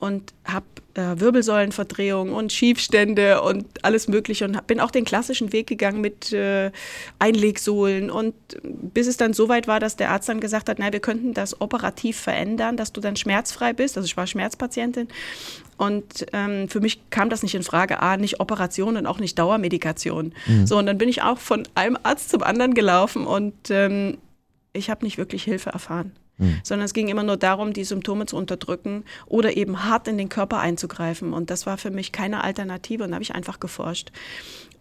und 0.00 0.32
habe 0.44 0.64
äh, 0.94 1.20
Wirbelsäulenverdrehung 1.20 2.32
und 2.32 2.52
Schiefstände 2.52 3.42
und 3.42 3.64
alles 3.82 4.08
Mögliche 4.08 4.44
und 4.44 4.66
bin 4.66 4.80
auch 4.80 4.90
den 4.90 5.04
klassischen 5.04 5.52
Weg 5.52 5.66
gegangen 5.66 6.00
mit 6.00 6.32
äh, 6.32 6.70
Einlegsohlen 7.18 8.10
und 8.10 8.34
bis 8.62 9.06
es 9.06 9.16
dann 9.16 9.32
so 9.32 9.48
weit 9.48 9.68
war, 9.68 9.80
dass 9.80 9.96
der 9.96 10.10
Arzt 10.10 10.28
dann 10.28 10.40
gesagt 10.40 10.68
hat, 10.68 10.78
na, 10.78 10.92
wir 10.92 11.00
könnten 11.00 11.34
das 11.34 11.60
operativ 11.60 12.18
verändern, 12.18 12.76
dass 12.76 12.92
du 12.92 13.00
dann 13.00 13.16
schmerzfrei 13.16 13.72
bist. 13.72 13.96
Also 13.96 14.06
ich 14.06 14.16
war 14.16 14.26
Schmerzpatientin 14.26 15.08
und 15.76 16.26
ähm, 16.32 16.68
für 16.68 16.80
mich 16.80 17.00
kam 17.10 17.30
das 17.30 17.42
nicht 17.42 17.54
in 17.54 17.62
Frage, 17.62 18.00
A, 18.00 18.16
nicht 18.16 18.40
Operation 18.40 18.96
und 18.96 19.06
auch 19.06 19.18
nicht 19.18 19.38
Dauermedikation. 19.38 20.34
So, 20.64 20.78
und 20.78 20.86
dann 20.86 20.98
bin 20.98 21.08
ich 21.08 21.22
auch 21.22 21.38
von 21.38 21.66
einem 21.74 21.98
Arzt 22.02 22.30
zum 22.30 22.42
anderen 22.42 22.74
gelaufen 22.74 23.26
und 23.26 23.54
ähm, 23.70 24.18
ich 24.72 24.90
habe 24.90 25.04
nicht 25.04 25.18
wirklich 25.18 25.44
Hilfe 25.44 25.70
erfahren. 25.70 26.12
Sondern 26.62 26.84
es 26.84 26.94
ging 26.94 27.08
immer 27.08 27.22
nur 27.22 27.36
darum, 27.36 27.72
die 27.72 27.84
Symptome 27.84 28.26
zu 28.26 28.36
unterdrücken 28.36 29.04
oder 29.26 29.56
eben 29.56 29.84
hart 29.84 30.08
in 30.08 30.18
den 30.18 30.28
Körper 30.28 30.58
einzugreifen. 30.58 31.32
Und 31.32 31.50
das 31.50 31.66
war 31.66 31.78
für 31.78 31.90
mich 31.90 32.12
keine 32.12 32.42
Alternative 32.42 33.04
und 33.04 33.10
da 33.10 33.14
habe 33.16 33.22
ich 33.22 33.34
einfach 33.34 33.60
geforscht. 33.60 34.10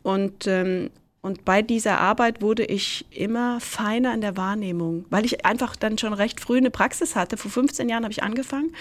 Und 0.03 0.48
ähm, 0.48 0.89
und 1.24 1.46
bei 1.46 1.62
dieser 1.62 2.00
Arbeit 2.00 2.42
wurde 2.42 2.66
ich 2.66 3.06
immer 3.12 3.60
feiner 3.60 4.12
in 4.13 4.22
der 4.22 4.38
Wahrnehmung, 4.38 5.06
weil 5.12 5.24
ich 5.24 5.46
einfach 5.46 5.75
dann 5.75 6.00
schon 6.00 6.13
recht 6.13 6.40
früh 6.40 6.58
eine 6.58 6.72
Praxis 6.72 7.16
hatte. 7.16 7.38
Vor 7.38 7.51
15 7.51 7.88
Jahren 7.90 8.04
habe 8.04 8.12
ich 8.12 8.24
angefangen 8.24 8.74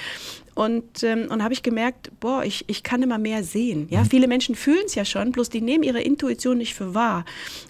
und, 0.55 1.03
ähm, 1.03 1.29
und 1.31 1.43
habe 1.43 1.53
ich 1.53 1.63
gemerkt, 1.63 2.11
boah, 2.19 2.43
ich, 2.43 2.65
ich 2.67 2.83
kann 2.83 3.03
immer 3.03 3.19
mehr 3.19 3.45
sehen. 3.45 3.89
Ja, 3.91 4.05
viele 4.05 4.27
Menschen 4.27 4.55
fühlen 4.55 4.85
es 4.87 4.95
ja 4.95 5.05
schon, 5.05 5.33
bloß 5.33 5.51
die 5.51 5.61
nehmen 5.61 5.85
ihre 5.85 6.01
Intuition 6.01 6.57
nicht 6.57 6.75
für 6.75 6.95
wahr. 6.95 7.27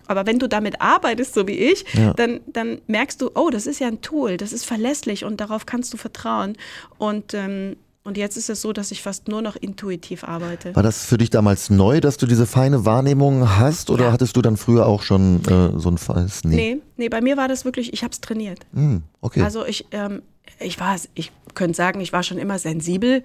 Aber 0.07 0.25
wenn 0.27 0.39
du 0.39 0.49
damit 0.49 0.81
arbeitest, 0.81 1.35
so 1.35 1.49
wie 1.49 1.59
ich, 1.59 1.85
Ja. 1.95 2.13
dann, 2.15 2.41
dann 2.47 2.81
merkst 2.87 3.21
du, 3.23 3.31
oh, 3.35 3.51
das 3.51 3.67
ist 3.67 3.81
ja 3.81 3.89
ein 3.89 4.03
Tool, 4.03 4.37
das 4.37 4.53
ist 4.53 4.65
verlässlich 4.67 5.25
und 5.25 5.41
darauf 5.41 5.67
kannst 5.67 5.93
du 5.93 5.97
vertrauen. 5.97 6.57
Und, 6.97 7.35
ähm, 7.35 7.77
und 8.03 8.17
jetzt 8.17 8.37
ist 8.37 8.49
es 8.49 8.63
so, 8.63 8.73
dass 8.73 8.91
ich 8.91 9.03
fast 9.03 9.29
nur 9.29 9.43
noch 9.43 9.57
intuitiv 9.57 10.25
arbeite. 10.25 10.75
War 10.75 10.83
das 10.83 11.05
für 11.05 11.19
dich 11.19 11.31
damals 11.31 11.69
neu, 11.71 12.01
dass 12.01 12.17
du 12.17 12.27
diese 12.27 12.47
feine 12.47 12.85
Wahrnehmung 12.87 13.59
hast 13.59 13.91
oder 13.91 14.07
Ja. 14.07 14.13
hattest 14.13 14.37
du 14.37 14.43
dann 14.43 14.57
früher 14.57 14.87
auch 14.87 15.03
schon 15.03 15.45
äh, 15.47 15.79
so 15.79 15.91
ein 15.91 15.99
Falls? 15.99 16.43
Nee, 16.45 16.79
nee, 16.97 17.09
bei 17.09 17.21
mir 17.21 17.37
war 17.37 17.49
das 17.49 17.65
wirklich, 17.65 17.93
ich 17.93 18.03
habe 18.03 18.13
es 18.13 18.21
trainiert. 18.21 18.61
Hm, 18.73 19.03
okay. 19.21 19.43
Also 19.43 19.67
ich, 19.67 19.87
ähm, 19.93 20.23
ich 20.59 20.81
war, 20.81 20.97
ich 21.15 21.31
könnte 21.55 21.77
sagen, 21.77 22.01
ich 22.01 22.13
war 22.13 22.23
schon 22.23 22.39
immer 22.39 22.59
sensibel 22.59 23.23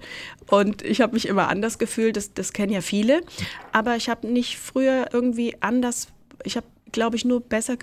und 0.50 0.82
ich 0.82 1.00
habe 1.00 1.14
mich 1.14 1.26
immer 1.26 1.48
anders 1.48 1.78
gefühlt. 1.78 2.16
Das, 2.16 2.34
das 2.34 2.52
kennen 2.52 2.72
ja 2.72 2.80
viele. 2.82 3.22
Aber 3.72 3.96
ich 3.96 4.08
habe 4.08 4.26
nicht 4.26 4.58
früher 4.58 5.06
irgendwie 5.12 5.56
anders, 5.60 6.08
ich 6.44 6.56
habe, 6.56 6.66
glaube 6.92 7.16
ich, 7.16 7.24
nur 7.24 7.40
besser, 7.40 7.76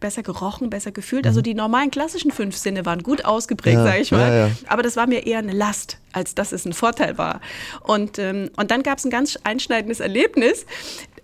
besser 0.00 0.22
gerochen, 0.22 0.70
besser 0.70 0.92
gefühlt. 0.92 1.26
Also 1.26 1.40
die 1.40 1.54
normalen 1.54 1.90
klassischen 1.90 2.30
fünf 2.30 2.56
Sinne 2.56 2.84
waren 2.86 3.02
gut 3.02 3.24
ausgeprägt, 3.24 3.76
Ja, 3.76 3.84
sage 3.84 4.00
ich 4.00 4.10
mal. 4.12 4.28
ja, 4.28 4.46
ja. 4.48 4.50
Aber 4.66 4.82
das 4.82 4.96
war 4.96 5.06
mir 5.06 5.26
eher 5.26 5.38
eine 5.38 5.52
Last, 5.52 5.98
als 6.12 6.34
dass 6.34 6.52
es 6.52 6.64
ein 6.64 6.72
Vorteil 6.72 7.16
war. 7.18 7.40
Und, 7.82 8.18
ähm, 8.18 8.50
und 8.56 8.70
dann 8.70 8.82
gab 8.82 8.98
es 8.98 9.04
ein 9.04 9.10
ganz 9.10 9.38
einschneidendes 9.44 10.00
Erlebnis. 10.00 10.66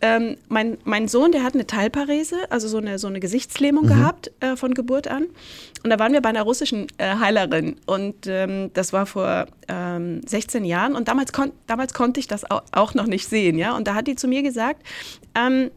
Ähm, 0.03 0.37
mein, 0.49 0.77
mein 0.85 1.09
Sohn, 1.09 1.33
der 1.33 1.43
hat 1.43 1.55
eine 1.55 1.67
Teilparese, 1.67 2.37
also 2.51 2.69
so 2.69 2.77
eine, 2.77 2.99
so 2.99 3.07
eine 3.07 3.19
Gesichtslähmung 3.19 3.87
gehabt 3.87 4.31
äh, 4.41 4.55
von 4.55 4.75
Geburt 4.75 5.09
an. 5.09 5.27
Und 5.83 5.91
da 5.91 5.99
waren 5.99 6.13
wir 6.13 6.21
bei 6.21 6.29
einer 6.29 6.43
russischen 6.43 6.87
äh, 6.99 7.17
Heilerin. 7.19 7.77
Und 7.87 8.27
ähm, 8.27 8.71
das 8.75 8.93
war 8.93 9.07
vor 9.07 9.47
ähm, 9.69 10.21
16 10.27 10.67
Jahren. 10.67 10.95
Und 10.95 11.09
damals, 11.09 11.33
kon 11.33 11.53
damals 11.67 11.95
konnte 11.95 12.21
ich 12.21 12.27
das 12.27 12.49
auch, 12.51 12.63
auch 12.73 12.93
noch 12.93 13.07
nicht 13.07 13.27
sehen. 13.27 13.57
Ja? 13.59 13.75
Und 13.75 13.89
da 13.89 13.95
hat 13.95 14.07
die 14.07 14.17
zu 14.17 14.29
mir 14.29 14.43
gesagt, 14.43 14.83
ähm, 15.35 15.71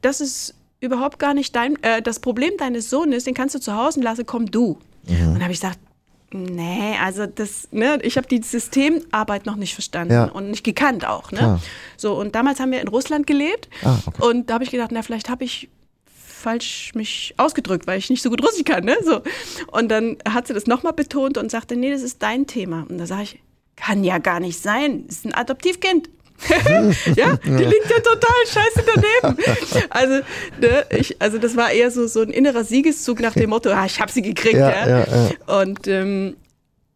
das 0.00 0.20
ist 0.22 0.54
überhaupt 0.80 1.18
gar 1.18 1.34
nicht 1.34 1.54
dein, 1.56 1.82
äh, 1.82 2.02
das 2.02 2.20
Problem 2.20 2.52
deines 2.58 2.88
Sohnes, 2.90 3.24
den 3.24 3.34
kannst 3.34 3.54
du 3.54 3.60
zu 3.60 3.74
Hause 3.76 4.00
lassen, 4.00 4.26
komm 4.26 4.50
du. 4.50 4.78
Und 5.08 5.34
da 5.36 5.40
habe 5.42 5.52
ich 5.52 5.60
gesagt, 5.60 5.78
nee, 6.32 6.94
also 7.02 7.26
das, 7.26 7.68
ne, 7.70 7.98
ich 8.02 8.16
habe 8.18 8.28
die 8.28 8.42
Systemarbeit 8.42 9.46
noch 9.46 9.56
nicht 9.56 9.74
verstanden 9.74 10.12
Ja. 10.12 10.24
und 10.26 10.50
nicht 10.50 10.64
gekannt 10.64 11.06
auch. 11.06 11.32
Ne? 11.32 11.38
Klar. 11.38 11.60
So, 11.96 12.14
und 12.18 12.34
damals 12.34 12.60
haben 12.60 12.70
wir 12.72 12.80
in 12.80 12.88
Russland 12.88 13.26
gelebt 13.26 13.68
Ah, 13.82 13.96
okay. 14.06 14.22
und 14.26 14.50
da 14.50 14.54
habe 14.54 14.64
ich 14.64 14.70
gedacht, 14.70 14.90
na, 14.92 15.02
vielleicht 15.02 15.28
habe 15.30 15.44
ich 15.44 15.68
falsch 16.14 16.92
mich 16.94 17.34
ausgedrückt, 17.36 17.86
weil 17.86 17.98
ich 17.98 18.10
nicht 18.10 18.22
so 18.22 18.30
gut 18.30 18.44
Russisch 18.44 18.64
kann. 18.64 18.84
Ne? 18.84 18.96
So. 19.04 19.22
Und 19.72 19.88
dann 19.88 20.18
hat 20.28 20.46
sie 20.46 20.54
das 20.54 20.66
nochmal 20.66 20.92
betont 20.92 21.36
und 21.38 21.50
sagte, 21.50 21.74
nee, 21.76 21.90
das 21.90 22.02
ist 22.02 22.22
dein 22.22 22.46
Thema. 22.46 22.86
Und 22.88 22.98
da 22.98 23.06
sage 23.06 23.22
ich, 23.24 23.40
kann 23.76 24.04
ja 24.04 24.18
gar 24.18 24.40
nicht 24.40 24.60
sein, 24.60 25.06
das 25.06 25.16
ist 25.18 25.24
ein 25.26 25.34
Adoptivkind. 25.34 26.10
ja, 27.16 27.36
die 27.36 27.64
liegt 27.64 27.90
ja 27.90 27.98
total 28.00 28.46
scheiße 28.46 28.84
daneben. 28.94 29.42
Also, 29.90 30.14
ne, 30.60 30.86
ich, 30.96 31.20
also 31.20 31.38
das 31.38 31.56
war 31.56 31.70
eher 31.70 31.90
so, 31.90 32.06
so 32.06 32.20
ein 32.20 32.30
innerer 32.30 32.64
Siegeszug 32.64 33.20
nach 33.20 33.34
dem 33.34 33.50
Motto, 33.50 33.70
ah, 33.70 33.86
ich 33.86 34.00
habe 34.00 34.12
sie 34.12 34.22
gekriegt. 34.22 34.54
Ja, 34.54 34.88
Ja, 34.88 34.98
ja, 34.98 35.60
Und, 35.60 35.86
ähm, 35.88 36.36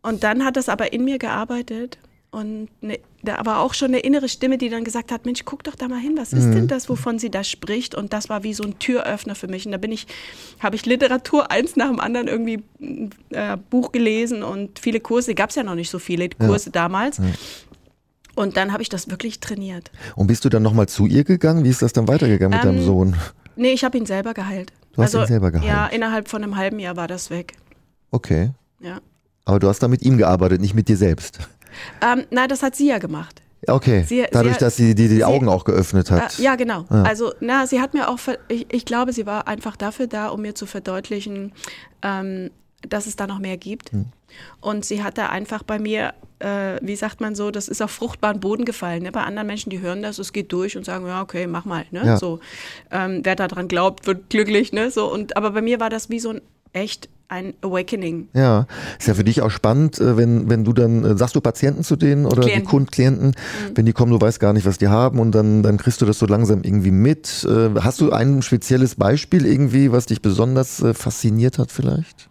und 0.02 0.22
dann 0.22 0.44
hat 0.44 0.56
das 0.56 0.68
aber 0.68 0.92
in 0.92 1.04
mir 1.04 1.18
gearbeitet 1.18 1.98
und 2.32 2.68
ne, 2.80 2.98
da 3.22 3.44
war 3.44 3.60
auch 3.60 3.74
schon 3.74 3.88
eine 3.88 4.00
innere 4.00 4.26
Stimme, 4.26 4.56
die 4.56 4.70
dann 4.70 4.84
gesagt 4.84 5.12
hat, 5.12 5.26
Mensch, 5.26 5.44
guck 5.44 5.64
doch 5.64 5.74
da 5.74 5.86
mal 5.86 6.00
hin, 6.00 6.14
was 6.16 6.32
ist 6.32 6.50
denn 6.50 6.66
das, 6.66 6.88
wovon 6.88 7.18
sie 7.18 7.30
da 7.30 7.44
spricht? 7.44 7.94
Und 7.94 8.14
das 8.14 8.30
war 8.30 8.42
wie 8.42 8.54
so 8.54 8.64
ein 8.64 8.78
Türöffner 8.78 9.34
für 9.34 9.48
mich. 9.48 9.66
Und 9.66 9.72
da 9.72 9.78
bin 9.78 9.92
ich, 9.92 10.06
habe 10.58 10.74
ich 10.74 10.86
Literatur 10.86 11.50
eins 11.50 11.76
nach 11.76 11.88
dem 11.88 12.00
anderen 12.00 12.28
irgendwie 12.28 12.64
äh, 13.30 13.58
Buch 13.68 13.92
gelesen 13.92 14.42
und 14.42 14.78
viele 14.78 14.98
Kurse, 14.98 15.34
gab 15.34 15.50
es 15.50 15.56
ja 15.56 15.62
noch 15.62 15.74
nicht 15.74 15.90
so 15.90 15.98
viele 15.98 16.30
Kurse 16.30 16.70
damals. 16.70 17.20
Und 18.34 18.56
dann 18.56 18.72
habe 18.72 18.82
ich 18.82 18.88
das 18.88 19.10
wirklich 19.10 19.40
trainiert. 19.40 19.90
Und 20.16 20.26
bist 20.26 20.44
du 20.44 20.48
dann 20.48 20.62
nochmal 20.62 20.88
zu 20.88 21.06
ihr 21.06 21.24
gegangen? 21.24 21.64
Wie 21.64 21.68
ist 21.68 21.82
das 21.82 21.92
dann 21.92 22.08
weitergegangen 22.08 22.56
mit 22.58 22.64
Ähm, 22.66 22.76
deinem 22.76 22.84
Sohn? 22.86 23.16
Nee, 23.56 23.72
ich 23.72 23.84
habe 23.84 23.98
ihn 23.98 24.06
selber 24.06 24.32
geheilt. 24.34 24.72
Du 24.94 25.02
hast 25.02 25.14
ihn 25.14 25.26
selber 25.26 25.50
geheilt? 25.50 25.68
Ja, 25.68 25.86
innerhalb 25.86 26.28
von 26.28 26.42
einem 26.42 26.56
halben 26.56 26.78
Jahr 26.78 26.96
war 26.96 27.08
das 27.08 27.28
weg. 27.30 27.54
Okay. 28.10 28.50
Ja. 28.80 29.00
Aber 29.44 29.58
du 29.58 29.68
hast 29.68 29.80
da 29.82 29.88
mit 29.88 30.02
ihm 30.02 30.16
gearbeitet, 30.18 30.60
nicht 30.60 30.74
mit 30.74 30.88
dir 30.88 30.96
selbst. 30.96 31.38
Ähm, 32.00 32.24
nein, 32.30 32.48
das 32.48 32.62
hat 32.62 32.76
sie 32.76 32.88
ja 32.88 32.98
gemacht. 32.98 33.42
Okay. 33.66 34.04
Sie- 34.08 34.24
Dadurch, 34.30 34.54
sie- 34.54 34.60
dass 34.60 34.76
sie 34.76 34.94
dir 34.94 35.08
die 35.08 35.16
sie- 35.16 35.24
Augen 35.24 35.48
auch 35.48 35.64
geöffnet 35.64 36.10
hat. 36.10 36.38
Äh, 36.38 36.42
ja, 36.42 36.56
genau. 36.56 36.84
Ja. 36.90 37.02
Also, 37.04 37.32
na, 37.40 37.66
sie 37.66 37.80
hat 37.80 37.94
mir 37.94 38.08
auch, 38.08 38.18
ver 38.18 38.38
ich, 38.48 38.66
ich 38.72 38.84
glaube, 38.84 39.12
sie 39.12 39.24
war 39.26 39.46
einfach 39.48 39.76
dafür 39.76 40.06
da, 40.06 40.28
um 40.28 40.42
mir 40.42 40.54
zu 40.54 40.66
verdeutlichen, 40.66 41.52
ähm, 42.02 42.50
dass 42.88 43.06
es 43.06 43.16
da 43.16 43.26
noch 43.26 43.38
mehr 43.38 43.56
gibt. 43.56 43.92
Hm. 43.92 44.06
Und 44.60 44.84
sie 44.84 45.02
hat 45.02 45.18
da 45.18 45.28
einfach 45.28 45.62
bei 45.62 45.78
mir, 45.78 46.14
äh, 46.38 46.78
wie 46.80 46.96
sagt 46.96 47.20
man 47.20 47.34
so, 47.34 47.50
das 47.50 47.68
ist 47.68 47.82
auf 47.82 47.90
fruchtbaren 47.90 48.40
Boden 48.40 48.64
gefallen. 48.64 49.02
Ne? 49.02 49.12
Bei 49.12 49.22
anderen 49.22 49.46
Menschen, 49.46 49.70
die 49.70 49.80
hören 49.80 50.02
das, 50.02 50.18
es 50.18 50.32
geht 50.32 50.52
durch 50.52 50.76
und 50.76 50.84
sagen, 50.84 51.06
ja, 51.06 51.22
okay, 51.22 51.46
mach 51.46 51.64
mal. 51.64 51.84
Ne? 51.90 52.02
Ja. 52.04 52.16
So, 52.16 52.40
ähm, 52.90 53.20
wer 53.24 53.36
daran 53.36 53.68
glaubt, 53.68 54.06
wird 54.06 54.30
glücklich. 54.30 54.72
Ne? 54.72 54.90
So, 54.90 55.12
und, 55.12 55.36
aber 55.36 55.50
bei 55.50 55.62
mir 55.62 55.80
war 55.80 55.90
das 55.90 56.10
wie 56.10 56.20
so 56.20 56.30
ein 56.30 56.40
echt 56.72 57.08
ein 57.28 57.54
Awakening. 57.62 58.28
Ja, 58.34 58.66
ist 58.98 59.08
ja 59.08 59.14
für 59.14 59.24
dich 59.24 59.40
auch 59.40 59.50
spannend, 59.50 59.98
äh, 59.98 60.16
wenn, 60.16 60.50
wenn 60.50 60.64
du 60.64 60.72
dann, 60.74 61.04
äh, 61.04 61.16
sagst 61.16 61.34
du 61.34 61.40
Patienten 61.40 61.82
zu 61.82 61.96
denen 61.96 62.26
oder 62.26 62.42
die 62.42 62.48
Klienten. 62.48 62.68
Kunden, 62.68 62.90
Klienten, 62.90 63.32
wenn 63.74 63.86
die 63.86 63.92
kommen, 63.92 64.12
du 64.12 64.20
weißt 64.20 64.38
gar 64.38 64.52
nicht, 64.52 64.66
was 64.66 64.76
die 64.76 64.88
haben 64.88 65.18
und 65.18 65.34
dann, 65.34 65.62
dann 65.62 65.78
kriegst 65.78 66.02
du 66.02 66.06
das 66.06 66.18
so 66.18 66.26
langsam 66.26 66.62
irgendwie 66.62 66.90
mit. 66.90 67.46
Äh, 67.48 67.70
Hast 67.80 68.00
du 68.00 68.12
ein 68.12 68.42
spezielles 68.42 68.96
Beispiel 68.96 69.46
irgendwie, 69.46 69.92
was 69.92 70.06
dich 70.06 70.20
besonders 70.20 70.84
fasziniert 70.94 71.58
hat 71.58 71.72
vielleicht? 71.72 72.28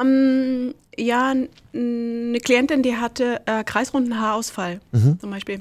Ähm, 0.00 0.74
ja, 0.96 1.30
eine 1.30 2.38
Klientin, 2.42 2.82
die 2.82 2.96
hatte 2.96 3.40
äh, 3.46 3.64
kreisrunden 3.64 4.20
Haarausfall 4.20 4.80
zum 5.18 5.30
Beispiel. 5.30 5.60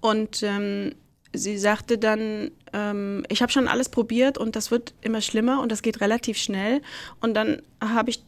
Und 0.00 0.42
ähm, 0.42 0.94
sie 1.32 1.58
sagte 1.58 1.98
dann, 1.98 2.50
ähm, 2.72 3.24
ich 3.28 3.42
habe 3.42 3.52
schon 3.52 3.68
alles 3.68 3.88
probiert 3.88 4.38
und 4.38 4.56
das 4.56 4.70
wird 4.70 4.94
immer 5.00 5.20
schlimmer 5.20 5.60
und 5.60 5.70
das 5.70 5.82
geht 5.82 6.00
relativ 6.00 6.38
schnell. 6.38 6.82
Und 7.20 7.34
dann 7.34 7.62
habe 7.82 8.10
ich, 8.10 8.22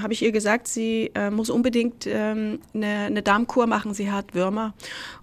habe 0.00 0.12
ich 0.12 0.22
ihr 0.22 0.32
gesagt, 0.32 0.68
sie 0.68 1.10
äh, 1.14 1.30
muss 1.30 1.50
unbedingt 1.50 2.06
ähm, 2.06 2.60
eine, 2.74 3.06
eine 3.06 3.22
Darmkur 3.22 3.66
machen. 3.66 3.94
Sie 3.94 4.10
hat 4.10 4.34
Würmer. 4.34 4.74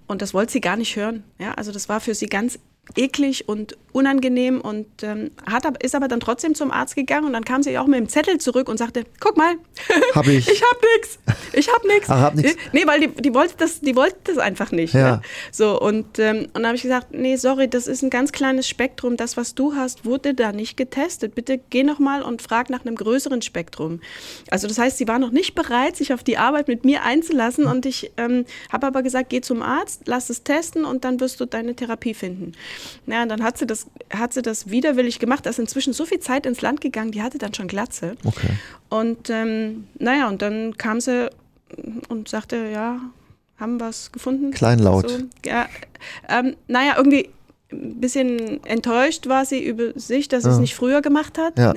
Und 0.08 0.22
das 0.22 0.34
wollte 0.34 0.54
sie 0.54 0.62
gar 0.62 0.77
nicht 0.77 0.96
hören. 0.96 1.24
Ja, 1.39 1.54
also 1.54 1.72
das 1.72 1.89
war 1.89 2.00
für 2.00 2.16
sie 2.16 2.27
ganz 2.27 2.60
eklig 2.96 3.50
und 3.50 3.77
unangenehm 3.98 4.62
und 4.62 4.88
ähm, 5.04 5.32
hat, 5.50 5.66
ist 5.84 5.96
aber 5.96 6.08
dann 6.08 6.20
trotzdem 6.20 6.56
zum 6.56 6.72
Arzt 6.72 6.96
gegangen 6.96 7.25
und 7.25 7.34
dann 7.34 7.46
kam 7.46 7.63
sie 7.63 7.77
auch 7.77 7.88
mit 7.88 8.00
dem 8.00 8.10
Zettel 8.10 8.38
zurück 8.38 8.70
und 8.70 8.77
sagte, 8.77 9.04
guck 9.20 9.38
mal, 9.38 9.56
Hab 10.13 10.27
ich. 10.27 10.48
ich 10.48 10.62
hab 10.62 10.82
nix, 10.96 11.20
ich 11.54 11.68
hab 11.70 11.84
nix. 11.84 12.10
Ach, 12.10 12.22
hab 12.22 12.36
nix. 12.36 12.56
Nee, 12.74 12.86
weil 12.86 13.00
die, 13.01 13.08
die 13.08 13.34
wollte 13.34 13.56
das, 13.58 13.82
die 13.82 13.96
wollte 13.96 14.18
das 14.25 14.38
einfach 14.38 14.72
nicht. 14.72 14.94
Ja. 14.94 15.18
Ne? 15.18 15.22
So 15.51 15.80
und 15.80 16.20
ähm, 16.20 16.48
und 16.54 16.54
dann 16.54 16.68
habe 16.68 16.75
ich 16.75 16.84
gesagt, 16.84 17.08
nee, 17.12 17.36
sorry, 17.36 17.68
das 17.68 17.88
ist 17.88 18.04
ein 18.04 18.10
ganz 18.10 18.32
kleines 18.32 18.68
Spektrum. 18.68 19.18
Das, 19.18 19.38
was 19.38 19.56
du 19.56 19.75
hast, 19.75 20.06
wurde 20.06 20.34
da 20.34 20.51
nicht 20.51 20.77
getestet. 20.77 21.36
Bitte 21.36 21.60
geh 21.70 21.84
noch 21.84 22.00
mal 22.00 22.22
und 22.22 22.42
frag 22.42 22.70
nach 22.70 22.86
einem 22.86 22.96
größeren 22.96 23.42
Spektrum. 23.42 24.01
Also 24.50 24.68
das 24.68 24.77
heißt, 24.77 24.98
sie 24.98 25.08
war 25.08 25.20
noch 25.20 25.32
nicht 25.32 25.56
bereit, 25.56 25.96
sich 25.96 26.13
auf 26.13 26.24
die 26.24 26.38
Arbeit 26.38 26.68
mit 26.68 26.86
mir 26.86 27.04
einzulassen 27.04 27.66
und 27.66 27.86
ich 27.86 28.12
ähm, 28.18 28.46
habe 28.72 28.88
aber 28.88 29.04
gesagt, 29.04 29.30
geh 29.30 29.42
zum 29.42 29.62
Arzt, 29.62 30.04
lass 30.06 30.30
es 30.30 30.44
testen 30.44 30.86
und 30.86 31.04
dann 31.04 31.20
wirst 31.20 31.39
du 31.39 31.46
deine 31.46 31.75
Therapie 31.75 32.13
finden. 32.13 32.54
Ja, 33.06 33.24
und 33.24 33.30
dann 33.30 33.44
hat 33.44 33.58
sie 33.58 33.66
das, 33.66 33.87
hat 34.12 34.34
sie 34.34 34.41
das 34.41 34.70
widerwillig 34.70 35.20
gemacht. 35.20 35.46
Da 35.46 35.50
ist 35.50 35.60
inzwischen 35.60 35.94
so 35.94 36.06
viel 36.06 36.20
Zeit 36.20 36.46
ins 36.46 36.62
Land 36.62 36.82
gegangen, 36.82 37.12
die 37.12 37.22
hatte 37.22 37.38
dann 37.38 37.53
schon 37.53 37.67
Glatze. 37.67 38.15
Okay. 38.24 38.50
Und 38.89 39.29
ähm, 39.29 39.88
naja, 40.00 40.27
und 40.29 40.41
dann 40.41 40.77
kam 40.77 41.01
sie 41.01 41.29
und 42.10 42.29
sagte, 42.29 42.70
ja, 42.72 43.00
haben 43.60 43.79
was 43.79 44.12
gefunden. 44.12 44.51
Kleinlaut. 44.51 45.10
So, 45.10 45.17
ja, 45.46 45.67
ähm, 46.29 46.56
naja, 46.67 46.94
irgendwie 46.98 47.29
ein 47.72 48.00
bisschen 48.00 48.63
enttäuscht 48.65 49.27
war 49.27 49.44
sie 49.46 49.62
über 49.65 49.91
sich, 50.00 50.29
dass 50.29 50.44
sie 50.44 50.50
es 50.50 50.56
Ja. 50.56 50.62
nicht 50.62 50.75
früher 50.75 51.01
gemacht 51.01 51.38
hat. 51.38 51.58
Ja. 51.60 51.74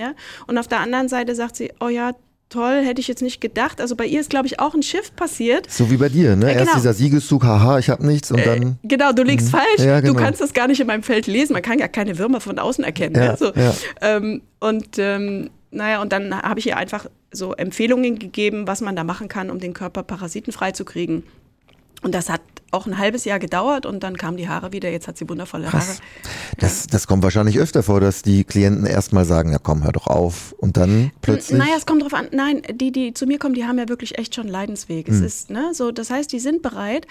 Und 0.47 0.57
auf 0.59 0.69
der 0.69 0.79
anderen 0.81 1.09
Seite 1.09 1.35
sagt 1.35 1.57
sie, 1.57 1.73
oh 1.81 1.89
ja, 1.89 2.13
toll, 2.51 2.83
hätte 2.85 3.01
ich 3.01 3.09
jetzt 3.09 3.23
nicht 3.23 3.41
gedacht. 3.41 3.81
Also 3.81 3.97
bei 3.97 4.05
ihr 4.05 4.21
ist, 4.21 4.29
glaube 4.29 4.47
ich, 4.47 4.61
auch 4.61 4.75
ein 4.75 4.83
Shift 4.83 5.17
passiert. 5.17 5.71
So 5.71 5.91
wie 5.91 5.97
bei 5.97 6.09
dir, 6.11 6.37
ne? 6.37 6.47
Ja, 6.47 6.53
Erst 6.53 6.65
genau. 6.67 6.75
dieser 6.77 6.93
Siegeszug, 6.93 7.45
haha, 7.45 7.79
ich 7.79 7.89
hab 7.89 8.01
nichts 8.03 8.31
und 8.31 8.45
dann. 8.45 8.79
Genau, 8.83 9.13
du 9.13 9.23
liegst 9.23 9.51
falsch. 9.51 9.79
Ja, 9.79 10.01
genau. 10.01 10.13
Du 10.13 10.19
kannst 10.19 10.41
das 10.41 10.53
gar 10.53 10.69
nicht 10.69 10.81
in 10.81 10.87
meinem 10.87 11.03
Feld 11.03 11.27
lesen. 11.27 11.55
Man 11.55 11.63
kann 11.63 11.79
ja 11.79 11.89
keine 11.89 12.19
Würmer 12.19 12.41
von 12.41 12.59
außen 12.59 12.85
erkennen. 12.85 13.15
Ja, 13.17 13.25
Ja, 13.25 13.37
so. 13.37 13.53
ja. 13.55 13.73
ähm, 14.03 14.43
und 14.59 14.99
ähm, 14.99 15.51
naja, 15.71 16.03
und 16.03 16.13
dann 16.13 16.35
habe 16.43 16.59
ich 16.61 16.67
ihr 16.67 16.77
einfach 16.77 17.07
so 17.33 17.55
Empfehlungen 17.55 18.19
gegeben, 18.19 18.67
was 18.67 18.81
man 18.81 18.97
da 18.97 19.05
machen 19.05 19.29
kann, 19.29 19.51
um 19.51 19.61
den 19.61 19.73
Körper 19.73 20.03
parasitenfrei 20.03 20.73
zu 20.73 20.85
kriegen. 20.85 21.23
Und 22.03 22.15
das 22.15 22.29
hat 22.29 22.41
auch 22.71 22.87
ein 22.87 22.99
halbes 22.99 23.25
Jahr 23.25 23.39
gedauert 23.39 23.87
und 23.87 24.03
dann 24.03 24.17
kamen 24.17 24.37
die 24.37 24.49
Haare 24.49 24.73
wieder. 24.73 24.91
Jetzt 24.91 25.09
hat 25.09 25.19
sie 25.19 25.29
wundervolle 25.29 25.73
Haare. 25.73 25.79
Krass. 25.79 26.01
Das, 26.59 26.87
das 26.87 27.07
kommt 27.07 27.23
wahrscheinlich 27.23 27.59
öfter 27.59 27.83
vor, 27.83 28.01
dass 28.01 28.23
die 28.23 28.45
Klienten 28.45 28.87
erstmal 28.87 29.25
sagen, 29.25 29.53
ja 29.53 29.59
komm, 29.59 29.83
hör 29.85 29.93
doch 29.93 30.07
auf. 30.07 30.55
Und 30.59 30.77
dann 30.77 31.11
plötzlich. 31.23 31.59
Naja, 31.59 31.75
es 31.77 31.87
kommt 31.87 32.03
drauf 32.03 32.15
an. 32.15 32.29
Nein, 32.33 32.63
die, 32.73 32.93
die 32.93 33.15
zu 33.15 33.27
mir 33.27 33.39
kommen, 33.39 33.55
die 33.55 33.65
haben 33.65 33.79
ja 33.79 33.89
wirklich 33.89 34.19
echt 34.19 34.35
schon 34.35 34.49
Leidensweg. 34.49 35.09
Es 35.09 35.21
ist, 35.21 35.51
ne, 35.51 35.71
so, 35.73 35.91
das 35.91 36.11
heißt, 36.11 36.33
die 36.33 36.39
sind 36.39 36.63
bereit, 36.63 37.07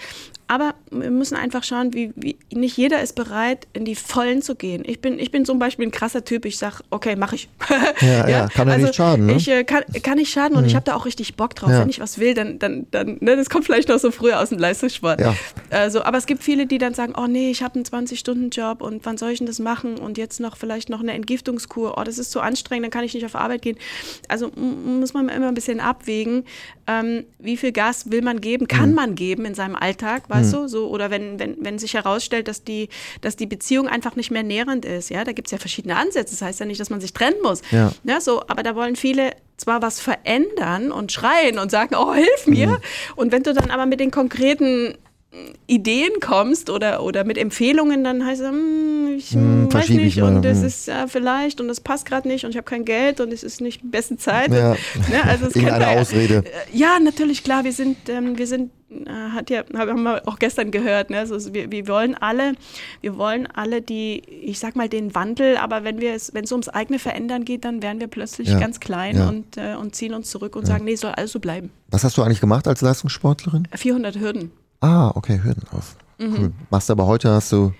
aber 0.50 0.74
wir 0.90 1.10
müssen 1.10 1.36
einfach 1.36 1.62
schauen, 1.62 1.94
wie, 1.94 2.12
wie 2.16 2.36
nicht 2.52 2.76
jeder 2.76 3.00
ist 3.02 3.14
bereit, 3.14 3.68
in 3.72 3.84
die 3.84 3.94
Vollen 3.94 4.42
zu 4.42 4.56
gehen. 4.56 4.82
Ich 4.84 5.00
bin, 5.00 5.18
ich 5.18 5.30
bin 5.30 5.44
zum 5.44 5.58
Beispiel 5.58 5.86
ein 5.86 5.92
krasser 5.92 6.24
Typ, 6.24 6.44
ich 6.44 6.58
sag, 6.58 6.80
okay, 6.90 7.14
mach 7.16 7.32
ich. 7.32 7.48
Ja, 8.00 8.28
ja, 8.28 8.48
kann 8.54 8.66
ja 8.68 8.78
nicht 8.78 8.96
schaden, 8.96 9.26
ne? 9.26 9.34
Ich 9.34 9.48
äh, 9.48 9.62
kann, 9.62 9.84
kann 10.02 10.16
nicht 10.16 10.32
schaden 10.32 10.56
und 10.56 10.64
ich 10.64 10.74
habe 10.74 10.84
da 10.84 10.96
auch 10.96 11.06
richtig 11.06 11.36
Bock 11.36 11.54
drauf. 11.54 11.70
Ja. 11.70 11.80
Wenn 11.80 11.88
ich 11.88 12.00
was 12.00 12.18
will, 12.18 12.34
dann, 12.34 12.58
dann, 12.58 12.86
dann, 12.90 13.18
ne, 13.20 13.36
das 13.36 13.48
kommt 13.48 13.64
vielleicht 13.64 13.88
noch 13.88 13.98
so 13.98 14.10
früher 14.10 14.40
aus 14.40 14.48
dem 14.48 14.58
Leistungssport. 14.58 15.20
Ja. 15.20 15.36
Also, 15.70 16.02
aber 16.02 16.18
es 16.18 16.26
gibt 16.26 16.42
viele, 16.42 16.66
die 16.66 16.78
dann 16.78 16.94
sagen, 16.94 17.14
oh 17.16 17.26
nee, 17.26 17.50
ich 17.50 17.62
habe 17.62 17.76
einen 17.76 17.84
20-Stunden-Job 17.84 18.82
und 18.82 19.04
wann 19.06 19.16
soll 19.18 19.30
ich 19.30 19.38
denn 19.38 19.46
das 19.46 19.58
machen? 19.58 19.98
Und 19.98 20.18
jetzt 20.18 20.40
noch 20.40 20.56
vielleicht 20.56 20.88
noch 20.88 21.00
eine 21.00 21.12
Entgiftungskur. 21.12 21.96
Oh, 21.96 22.04
das 22.04 22.18
ist 22.18 22.30
zu 22.30 22.40
anstrengend, 22.40 22.86
dann 22.86 22.90
kann 22.90 23.04
ich 23.04 23.14
nicht 23.14 23.24
auf 23.24 23.34
Arbeit 23.34 23.62
gehen. 23.62 23.76
Also 24.28 24.50
muss 24.50 25.14
man 25.14 25.28
immer 25.28 25.48
ein 25.48 25.54
bisschen 25.54 25.80
abwägen, 25.80 26.44
ähm, 26.86 27.24
wie 27.38 27.56
viel 27.56 27.72
Gas 27.72 28.10
will 28.10 28.22
man 28.22 28.40
geben, 28.40 28.68
kann 28.68 28.94
man 28.94 29.14
geben 29.14 29.44
in 29.44 29.54
seinem 29.54 29.76
Alltag, 29.76 30.28
weißt 30.28 30.52
du? 30.52 30.68
So, 30.68 30.88
oder 30.88 31.10
wenn, 31.10 31.38
wenn, 31.38 31.56
wenn 31.60 31.78
sich 31.78 31.94
herausstellt, 31.94 32.48
dass 32.48 32.64
die, 32.64 32.88
dass 33.20 33.36
die 33.36 33.46
Beziehung 33.46 33.88
einfach 33.88 34.16
nicht 34.16 34.30
mehr 34.30 34.42
nährend 34.42 34.84
ist, 34.84 35.10
ja, 35.10 35.24
da 35.24 35.32
gibt 35.32 35.48
es 35.48 35.52
ja 35.52 35.58
verschiedene 35.58 35.96
Ansätze. 35.96 36.34
Das 36.34 36.42
heißt 36.42 36.60
ja 36.60 36.66
nicht, 36.66 36.80
dass 36.80 36.90
man 36.90 37.00
sich 37.00 37.12
trennen 37.12 37.40
muss. 37.42 37.62
Ja. 37.70 37.92
Ja, 38.04 38.20
so, 38.20 38.42
aber 38.48 38.62
da 38.62 38.74
wollen 38.74 38.96
viele 38.96 39.32
zwar 39.56 39.82
was 39.82 40.00
verändern 40.00 40.90
und 40.90 41.12
schreien 41.12 41.58
und 41.58 41.70
sagen, 41.70 41.94
oh, 41.94 42.14
hilf 42.14 42.46
mir. 42.46 42.68
Mhm. 42.68 42.76
Und 43.16 43.32
wenn 43.32 43.42
du 43.42 43.52
dann 43.52 43.70
aber 43.70 43.86
mit 43.86 44.00
den 44.00 44.10
konkreten 44.10 44.96
Ideen 45.68 46.10
kommst 46.20 46.70
oder, 46.70 47.04
oder 47.04 47.22
mit 47.22 47.38
Empfehlungen, 47.38 48.02
dann 48.02 48.26
heißt 48.26 48.40
es, 48.40 48.48
hm, 48.48 49.14
ich 49.16 49.30
Hm, 49.32 49.72
weiß 49.72 49.88
ich 49.90 49.96
nicht 49.96 50.16
mal, 50.18 50.34
und 50.36 50.42
das 50.44 50.58
hm. 50.58 50.66
ist 50.66 50.86
ja 50.88 51.06
vielleicht 51.06 51.60
und 51.60 51.68
das 51.68 51.80
passt 51.80 52.04
gerade 52.04 52.26
nicht 52.26 52.44
und 52.44 52.50
ich 52.50 52.56
habe 52.56 52.64
kein 52.64 52.84
Geld 52.84 53.20
und 53.20 53.32
es 53.32 53.44
ist 53.44 53.60
nicht 53.60 53.80
die 53.82 53.86
beste 53.86 54.16
Zeit. 54.16 54.50
Ja. 54.52 54.72
Ne, 54.72 55.24
also 55.24 55.44
das 55.44 55.52
kennt 55.52 55.56
Irgendeine 55.66 55.84
man 55.84 55.94
ja. 55.94 56.00
Ausrede. 56.00 56.44
Ja, 56.72 56.98
natürlich, 56.98 57.44
klar, 57.44 57.62
wir 57.62 57.72
sind, 57.72 57.96
ähm, 58.08 58.38
wir 58.38 58.46
sind, 58.48 58.72
äh, 58.90 59.08
hat 59.32 59.50
ja, 59.50 59.62
haben 59.76 60.02
wir 60.02 60.26
auch 60.26 60.40
gestern 60.40 60.72
gehört, 60.72 61.10
ne? 61.10 61.20
also 61.20 61.54
wir, 61.54 61.70
wir 61.70 61.86
wollen 61.86 62.16
alle, 62.16 62.54
wir 63.00 63.16
wollen 63.16 63.46
alle 63.46 63.82
die, 63.82 64.22
ich 64.42 64.58
sag 64.58 64.74
mal, 64.74 64.88
den 64.88 65.14
Wandel, 65.14 65.56
aber 65.58 65.84
wenn 65.84 66.00
wir 66.00 66.12
es, 66.12 66.34
wenn 66.34 66.42
es 66.42 66.50
ums 66.50 66.68
eigene 66.68 66.98
Verändern 66.98 67.44
geht, 67.44 67.64
dann 67.64 67.82
werden 67.82 68.00
wir 68.00 68.08
plötzlich 68.08 68.48
Ja. 68.48 68.58
ganz 68.58 68.80
klein 68.80 69.16
Ja. 69.16 69.28
und, 69.28 69.56
äh, 69.56 69.76
und 69.76 69.94
ziehen 69.94 70.12
uns 70.12 70.28
zurück 70.28 70.56
und 70.56 70.66
sagen, 70.66 70.84
nee, 70.84 70.96
soll 70.96 71.12
alles 71.12 71.30
so 71.30 71.38
bleiben. 71.38 71.70
Was 71.92 72.02
hast 72.02 72.16
du 72.16 72.22
eigentlich 72.22 72.40
gemacht 72.40 72.66
als 72.66 72.80
Leistungssportlerin? 72.80 73.68
400 73.76 74.18
Hürden. 74.18 74.50
Ah, 74.80 75.12
okay, 75.14 75.40
Hürden 75.42 75.64
auf. 75.72 75.96
Mhm. 76.18 76.34
Cool. 76.36 76.52
Machst 76.70 76.88
du 76.88 76.92
aber 76.92 77.06
heute 77.06 77.30
hast 77.30 77.52
du. 77.52 77.72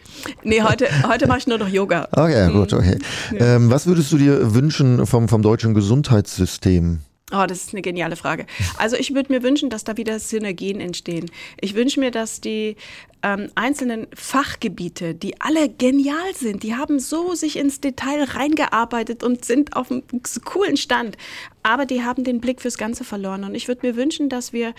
Nee, 0.43 0.63
heute, 0.63 0.87
heute 1.09 1.27
mache 1.27 1.39
ich 1.39 1.47
nur 1.47 1.59
noch 1.59 1.69
Yoga. 1.69 2.09
Okay, 2.13 2.49
Mhm. 2.49 2.53
gut, 2.53 2.73
okay. 2.73 2.99
Ähm, 3.39 3.71
was 3.71 3.87
würdest 3.87 4.13
du 4.13 4.19
dir 4.19 4.55
wünschen 4.55 5.07
vom, 5.07 5.29
vom 5.29 5.43
deutschen 5.43 5.75
Gesundheitssystem? 5.75 7.01
Oh, 7.33 7.45
das 7.47 7.59
ist 7.63 7.73
eine 7.75 7.83
geniale 7.83 8.17
Frage. 8.17 8.45
Also 8.77 8.97
ich 8.97 9.15
würde 9.15 9.33
mir 9.33 9.45
wünschen, 9.45 9.71
dass 9.71 9.85
da 9.85 9.97
wieder 9.97 10.19
Synergien 10.19 10.81
entstehen. 10.81 11.31
Ich 11.61 11.77
wünsche 11.77 12.01
mir, 12.01 12.11
dass 12.11 12.41
die 12.41 12.75
ähm, 13.23 13.51
einzelnen 13.55 14.09
Fachgebiete, 14.17 15.15
die 15.15 15.41
alle 15.41 15.69
genial 15.69 16.35
sind, 16.35 16.65
die 16.65 16.75
haben 16.75 16.99
so 16.99 17.35
sich 17.37 17.57
ins 17.57 17.81
Detail 17.81 18.25
reingearbeitet 18.25 19.23
und 19.23 19.45
sind 19.45 19.77
auf 19.77 19.93
einem 19.93 20.03
coolen 20.45 20.77
Stand, 20.77 21.17
aber 21.63 21.87
die 21.87 22.03
haben 22.03 22.25
den 22.25 22.41
Blick 22.41 22.61
fürs 22.61 22.79
Ganze 22.79 23.05
verloren. 23.05 23.45
Und 23.45 23.55
ich 23.55 23.69
würde 23.69 23.87
mir 23.87 23.97
wünschen, 23.97 24.29
dass 24.29 24.53
wir 24.53 24.75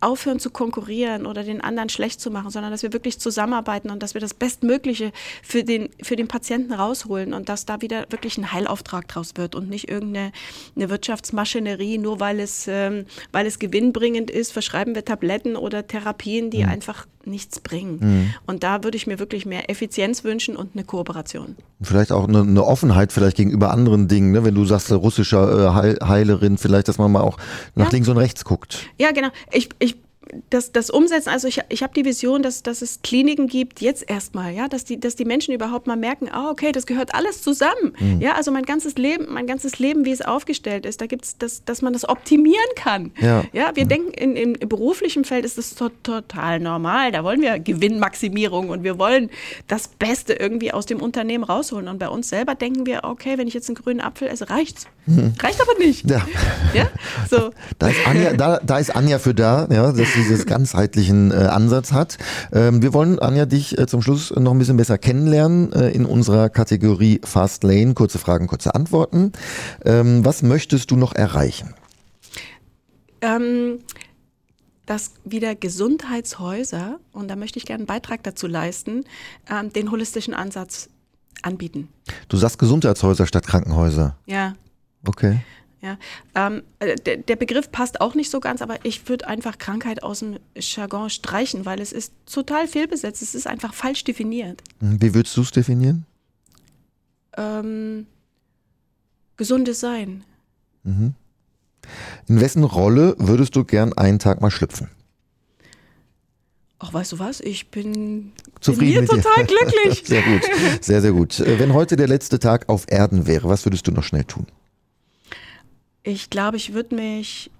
aufhören 0.00 0.40
zu 0.40 0.50
konkurrieren 0.50 1.26
oder 1.26 1.44
den 1.44 1.60
anderen 1.60 1.88
schlecht 1.88 2.20
zu 2.20 2.30
machen, 2.30 2.50
sondern 2.50 2.72
dass 2.72 2.82
wir 2.82 2.92
wirklich 2.92 3.20
zusammenarbeiten 3.20 3.90
und 3.90 4.02
dass 4.02 4.14
wir 4.14 4.20
das 4.20 4.34
Bestmögliche 4.34 5.12
für 5.42 5.62
den, 5.62 5.90
für 6.02 6.16
den 6.16 6.26
Patienten 6.26 6.72
rausholen 6.72 7.32
und 7.32 7.48
dass 7.48 7.66
da 7.66 7.80
wieder 7.82 8.06
wirklich 8.10 8.36
ein 8.36 8.52
Heilauftrag 8.52 9.06
draus 9.06 9.34
wird 9.36 9.54
und 9.54 9.70
nicht 9.70 9.88
irgendeine 9.88 10.32
eine 10.74 10.90
Wirtschaftsmaschinerie, 10.90 11.98
nur 11.98 12.18
weil 12.18 12.40
es, 12.40 12.66
ähm, 12.66 13.06
weil 13.30 13.46
es 13.46 13.60
gewinnbringend 13.60 14.30
ist, 14.30 14.52
verschreiben 14.52 14.94
wir 14.94 15.04
Tabletten 15.04 15.54
oder 15.54 15.86
Therapien, 15.86 16.50
die 16.50 16.64
einfach 16.64 17.06
nichts 17.24 17.60
bringen. 17.60 18.32
Und 18.46 18.62
da 18.62 18.84
würde 18.84 18.96
ich 18.96 19.06
mir 19.06 19.18
wirklich 19.18 19.46
mehr 19.46 19.70
Effizienz 19.70 20.24
wünschen 20.24 20.56
und 20.56 20.70
eine 20.74 20.84
Kooperation. 20.84 21.56
Vielleicht 21.80 22.12
auch 22.12 22.28
eine, 22.28 22.40
eine 22.40 22.64
Offenheit 22.64 23.12
vielleicht 23.12 23.36
gegenüber 23.36 23.70
anderen 23.70 24.08
Dingen, 24.08 24.32
ne? 24.32 24.44
wenn 24.44 24.54
du 24.54 24.64
sagst, 24.64 24.90
russischer 24.92 25.68
äh, 25.70 25.74
Heil, 25.74 25.98
Heilerin, 26.02 26.58
vielleicht, 26.58 26.88
dass 26.88 26.98
man 26.98 27.12
mal 27.12 27.20
auch 27.22 27.38
nach 27.74 27.86
Ja. 27.86 27.92
links 27.92 28.08
und 28.08 28.18
rechts 28.18 28.44
guckt. 28.44 28.86
Ja, 28.98 29.12
genau. 29.12 29.28
Ich, 29.52 29.68
ich, 29.78 29.96
das, 30.50 30.72
das 30.72 30.90
Umsetzen, 30.90 31.28
also 31.28 31.48
ich, 31.48 31.60
ich 31.68 31.82
habe 31.82 31.92
die 31.94 32.04
Vision, 32.04 32.42
dass, 32.42 32.62
dass 32.62 32.82
es 32.82 33.00
Kliniken 33.02 33.46
gibt, 33.46 33.80
jetzt 33.80 34.08
erstmal, 34.08 34.52
ja, 34.52 34.68
dass 34.68 34.84
die, 34.84 34.98
dass 34.98 35.16
die 35.16 35.24
Menschen 35.24 35.52
überhaupt 35.52 35.86
mal 35.86 35.96
merken, 35.96 36.28
ah, 36.30 36.50
okay, 36.50 36.72
das 36.72 36.86
gehört 36.86 37.14
alles 37.14 37.42
zusammen. 37.42 37.94
Mhm. 37.98 38.20
Ja, 38.20 38.34
also 38.34 38.50
mein 38.50 38.64
ganzes 38.64 38.94
Leben, 38.96 39.26
mein 39.30 39.46
ganzes 39.46 39.78
Leben, 39.78 40.04
wie 40.04 40.10
es 40.10 40.22
aufgestellt 40.22 40.86
ist, 40.86 41.00
da 41.00 41.06
gibt 41.06 41.24
es, 41.24 41.38
das, 41.38 41.64
dass 41.64 41.82
man 41.82 41.92
das 41.92 42.08
optimieren 42.08 42.58
kann. 42.76 43.12
Ja. 43.20 43.44
ja 43.52 43.72
wir 43.74 43.84
denken, 43.84 44.12
in, 44.12 44.36
im 44.36 44.68
beruflichen 44.68 45.24
Feld 45.24 45.44
ist 45.44 45.58
das 45.58 45.74
to 45.74 45.90
total 46.02 46.60
normal. 46.60 47.12
Da 47.12 47.24
wollen 47.24 47.40
wir 47.40 47.58
Gewinnmaximierung 47.58 48.70
und 48.70 48.82
wir 48.82 48.98
wollen 48.98 49.30
das 49.68 49.88
Beste 49.88 50.34
irgendwie 50.34 50.72
aus 50.72 50.86
dem 50.86 51.00
Unternehmen 51.00 51.44
rausholen. 51.44 51.88
Und 51.88 51.98
bei 51.98 52.08
uns 52.08 52.28
selber 52.28 52.54
denken 52.54 52.86
wir, 52.86 53.04
okay, 53.04 53.38
wenn 53.38 53.48
ich 53.48 53.54
jetzt 53.54 53.68
einen 53.68 53.76
grünen 53.76 54.00
Apfel 54.00 54.28
esse, 54.28 54.50
reicht's. 54.50 54.86
Reicht 55.06 55.60
aber 55.60 55.78
nicht. 55.78 56.04
Mhm. 56.04 56.10
Ja. 56.12 56.26
Ja, 56.74 56.88
so. 57.28 57.50
Da 57.78 57.88
ist 57.88 58.06
Anja, 58.06 58.34
da, 58.34 58.60
da 58.62 58.78
ist 58.78 58.94
Anja 58.94 59.18
für 59.18 59.34
da, 59.34 59.66
ja, 59.70 59.92
sie 59.92 60.04
dieses 60.14 60.46
ganzheitlichen 60.46 61.30
äh, 61.30 61.34
Ansatz 61.34 61.92
hat. 61.92 62.18
Ähm, 62.52 62.82
wir 62.82 62.92
wollen, 62.92 63.18
Anja, 63.18 63.46
dich 63.46 63.78
äh, 63.78 63.86
zum 63.86 64.02
Schluss 64.02 64.30
noch 64.30 64.52
ein 64.52 64.58
bisschen 64.58 64.76
besser 64.76 64.98
kennenlernen 64.98 65.72
äh, 65.72 65.90
in 65.90 66.04
unserer 66.04 66.48
Kategorie 66.48 67.20
Fast 67.24 67.64
Lane. 67.64 67.94
Kurze 67.94 68.18
Fragen, 68.18 68.46
kurze 68.46 68.74
Antworten. 68.74 69.32
Ähm, 69.84 70.24
was 70.24 70.42
möchtest 70.42 70.90
du 70.90 70.96
noch 70.96 71.14
erreichen? 71.14 71.74
ähm, 73.22 73.78
dass 74.84 75.12
wieder 75.24 75.54
Gesundheitshäuser, 75.54 76.98
und 77.12 77.28
da 77.28 77.36
möchte 77.36 77.58
ich 77.58 77.64
gerne 77.64 77.80
einen 77.80 77.86
Beitrag 77.86 78.22
dazu 78.24 78.46
leisten, 78.46 79.04
ähm, 79.48 79.72
den 79.72 79.90
holistischen 79.90 80.34
Ansatz 80.34 80.90
anbieten. 81.40 81.88
Du 82.28 82.36
sagst 82.36 82.58
Gesundheitshäuser 82.58 83.26
statt 83.26 83.46
Krankenhäuser. 83.46 84.18
Ja. 84.26 84.54
Okay. 85.06 85.40
Ja, 85.82 85.98
ähm, 86.36 86.62
äh, 86.78 86.94
der, 86.94 87.16
der 87.16 87.34
Begriff 87.34 87.72
passt 87.72 88.00
auch 88.00 88.14
nicht 88.14 88.30
so 88.30 88.38
ganz, 88.38 88.62
aber 88.62 88.84
ich 88.84 89.08
würde 89.08 89.26
einfach 89.26 89.58
Krankheit 89.58 90.04
aus 90.04 90.20
dem 90.20 90.38
Jargon 90.56 91.10
streichen, 91.10 91.66
weil 91.66 91.80
es 91.80 91.90
ist 91.92 92.12
total 92.32 92.68
fehlbesetzt. 92.68 93.20
Es 93.20 93.34
ist 93.34 93.48
einfach 93.48 93.74
falsch 93.74 94.04
definiert. 94.04 94.62
Hm, 94.78 95.02
Wie 95.02 95.12
würdest 95.12 95.36
du 95.36 95.40
es 95.42 95.50
definieren? 95.50 96.06
Ähm, 97.36 98.06
gesundes 99.36 99.80
Sein. 99.80 100.22
In 100.84 101.14
wessen 102.28 102.62
Rolle 102.62 103.16
würdest 103.18 103.56
du 103.56 103.64
gern 103.64 103.92
einen 103.92 104.20
Tag 104.20 104.40
mal 104.40 104.50
schlüpfen? 104.52 104.88
Ach, 106.78 106.92
weißt 106.94 107.12
du 107.12 107.18
was? 107.18 107.40
Ich 107.40 107.70
bin, 107.70 108.32
Zufrieden 108.60 109.06
bin 109.06 109.16
hier 109.16 109.16
dir? 109.16 109.22
total 109.22 109.46
glücklich. 109.46 110.02
Sehr 110.06 110.22
gut, 110.22 110.42
sehr, 110.80 111.00
sehr 111.00 111.12
gut. 111.12 111.38
Äh, 111.40 111.58
Wenn 111.58 111.72
heute 111.74 111.94
der 111.96 112.08
letzte 112.08 112.38
Tag 112.40 112.68
auf 112.68 112.86
Erden 112.88 113.26
wäre, 113.26 113.48
was 113.48 113.64
würdest 113.66 113.86
du 113.86 113.92
noch 113.92 114.02
schnell 114.04 114.24
tun? 114.24 114.46
Ich 116.04 116.30
glaube, 116.30 116.56
ich 116.56 116.72
würde 116.74 116.94
mich, 116.94 117.50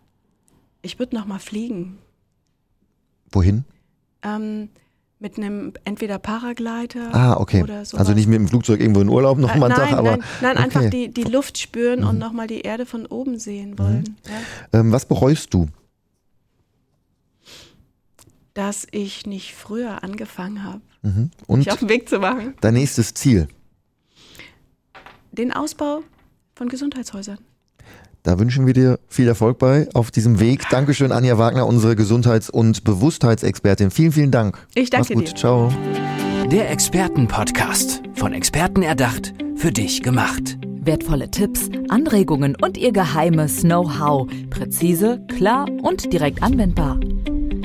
ich 0.83 0.99
würde 0.99 1.15
noch 1.17 1.27
mal 1.27 1.39
fliegen. 1.39 1.99
Wohin? 3.31 3.65
Ähm, 4.23 4.69
mit 5.19 5.37
einem 5.39 5.73
entweder 5.85 6.19
Paraglider 6.19 7.15
Ah, 7.15 7.37
okay. 7.37 7.63
oder 7.63 7.85
so. 7.85 7.97
Also 7.97 8.13
nicht 8.13 8.27
mit 8.27 8.39
dem 8.41 8.49
Flugzeug 8.49 8.81
irgendwo 8.81 9.01
in 9.01 9.09
Urlaub 9.09 9.39
noch 9.39 9.55
mal 9.55 9.71
einen 9.71 9.79
nein, 9.79 9.89
Tag, 9.91 9.99
aber 9.99 10.11
nein, 10.17 10.25
nein 10.43 10.57
einfach 10.57 10.81
okay. 10.81 10.87
Mhm. 11.09 11.13
die, 11.15 11.23
die 11.25 11.31
Luft 11.31 11.59
spüren 11.59 12.03
und 12.05 12.19
nochmal 12.19 12.49
die 12.49 12.63
Erde 12.63 12.85
von 12.87 13.07
oben 13.07 13.39
sehen 13.39 13.79
wollen. 13.79 14.17
Ja? 14.73 14.81
Ähm, 14.81 14.91
was 14.93 15.07
bereust 15.07 15.55
du? 15.55 15.69
Dass 18.55 18.87
ich 18.91 19.25
nicht 19.27 19.55
früher 19.55 20.03
angefangen 20.03 20.65
habe, 20.65 20.81
Mhm. 21.05 21.31
Und 21.49 21.59
mich 21.61 21.73
auf 21.73 21.81
den 21.81 21.89
Weg 21.89 22.09
zu 22.09 22.21
machen. 22.21 22.55
dein 22.61 22.75
nächstes 22.75 23.13
Ziel? 23.15 23.49
Den 25.33 25.53
Ausbau 25.53 26.03
von 26.55 26.69
Gesundheitshäusern. 26.69 27.39
Da 28.23 28.39
wünschen 28.39 28.67
wir 28.67 28.73
dir 28.73 29.01
viel 29.09 29.27
Erfolg 29.27 29.59
bei 29.59 29.89
auf 29.95 30.11
diesem 30.13 30.39
Weg. 30.39 30.63
Dankeschön, 30.71 31.11
Anja 31.11 31.39
Wagner, 31.39 31.67
unsere 31.67 31.97
Gesundheits- 31.97 32.51
und 32.51 32.85
Bewusstheitsexpertin. 32.85 33.91
Vielen, 33.91 34.13
vielen 34.13 34.31
Dank. 34.31 34.59
Ich 34.75 34.91
danke 34.91 35.15
Mach's 35.15 35.25
gut. 35.27 35.33
dir. 35.33 35.41
Ciao. 35.41 35.73
Der 36.51 36.71
Expertenpodcast. 36.71 38.03
Von 38.15 38.33
Experten 38.33 38.83
erdacht, 38.83 39.35
für 39.57 39.73
dich 39.73 40.03
gemacht. 40.03 40.57
Wertvolle 40.85 41.31
Tipps, 41.31 41.69
Anregungen 41.89 42.57
und 42.61 42.77
ihr 42.77 42.93
geheimes 42.93 43.63
Know-how. 43.63 44.29
Präzise, 44.51 45.25
klar 45.37 45.67
und 45.83 46.13
direkt 46.13 46.43
anwendbar. 46.43 46.99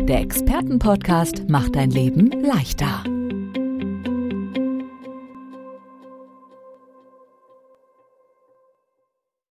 Der 0.08 0.22
Expertenpodcast 0.22 1.50
macht 1.50 1.76
dein 1.76 1.91
Leben 1.91 2.32
leichter. 2.43 3.04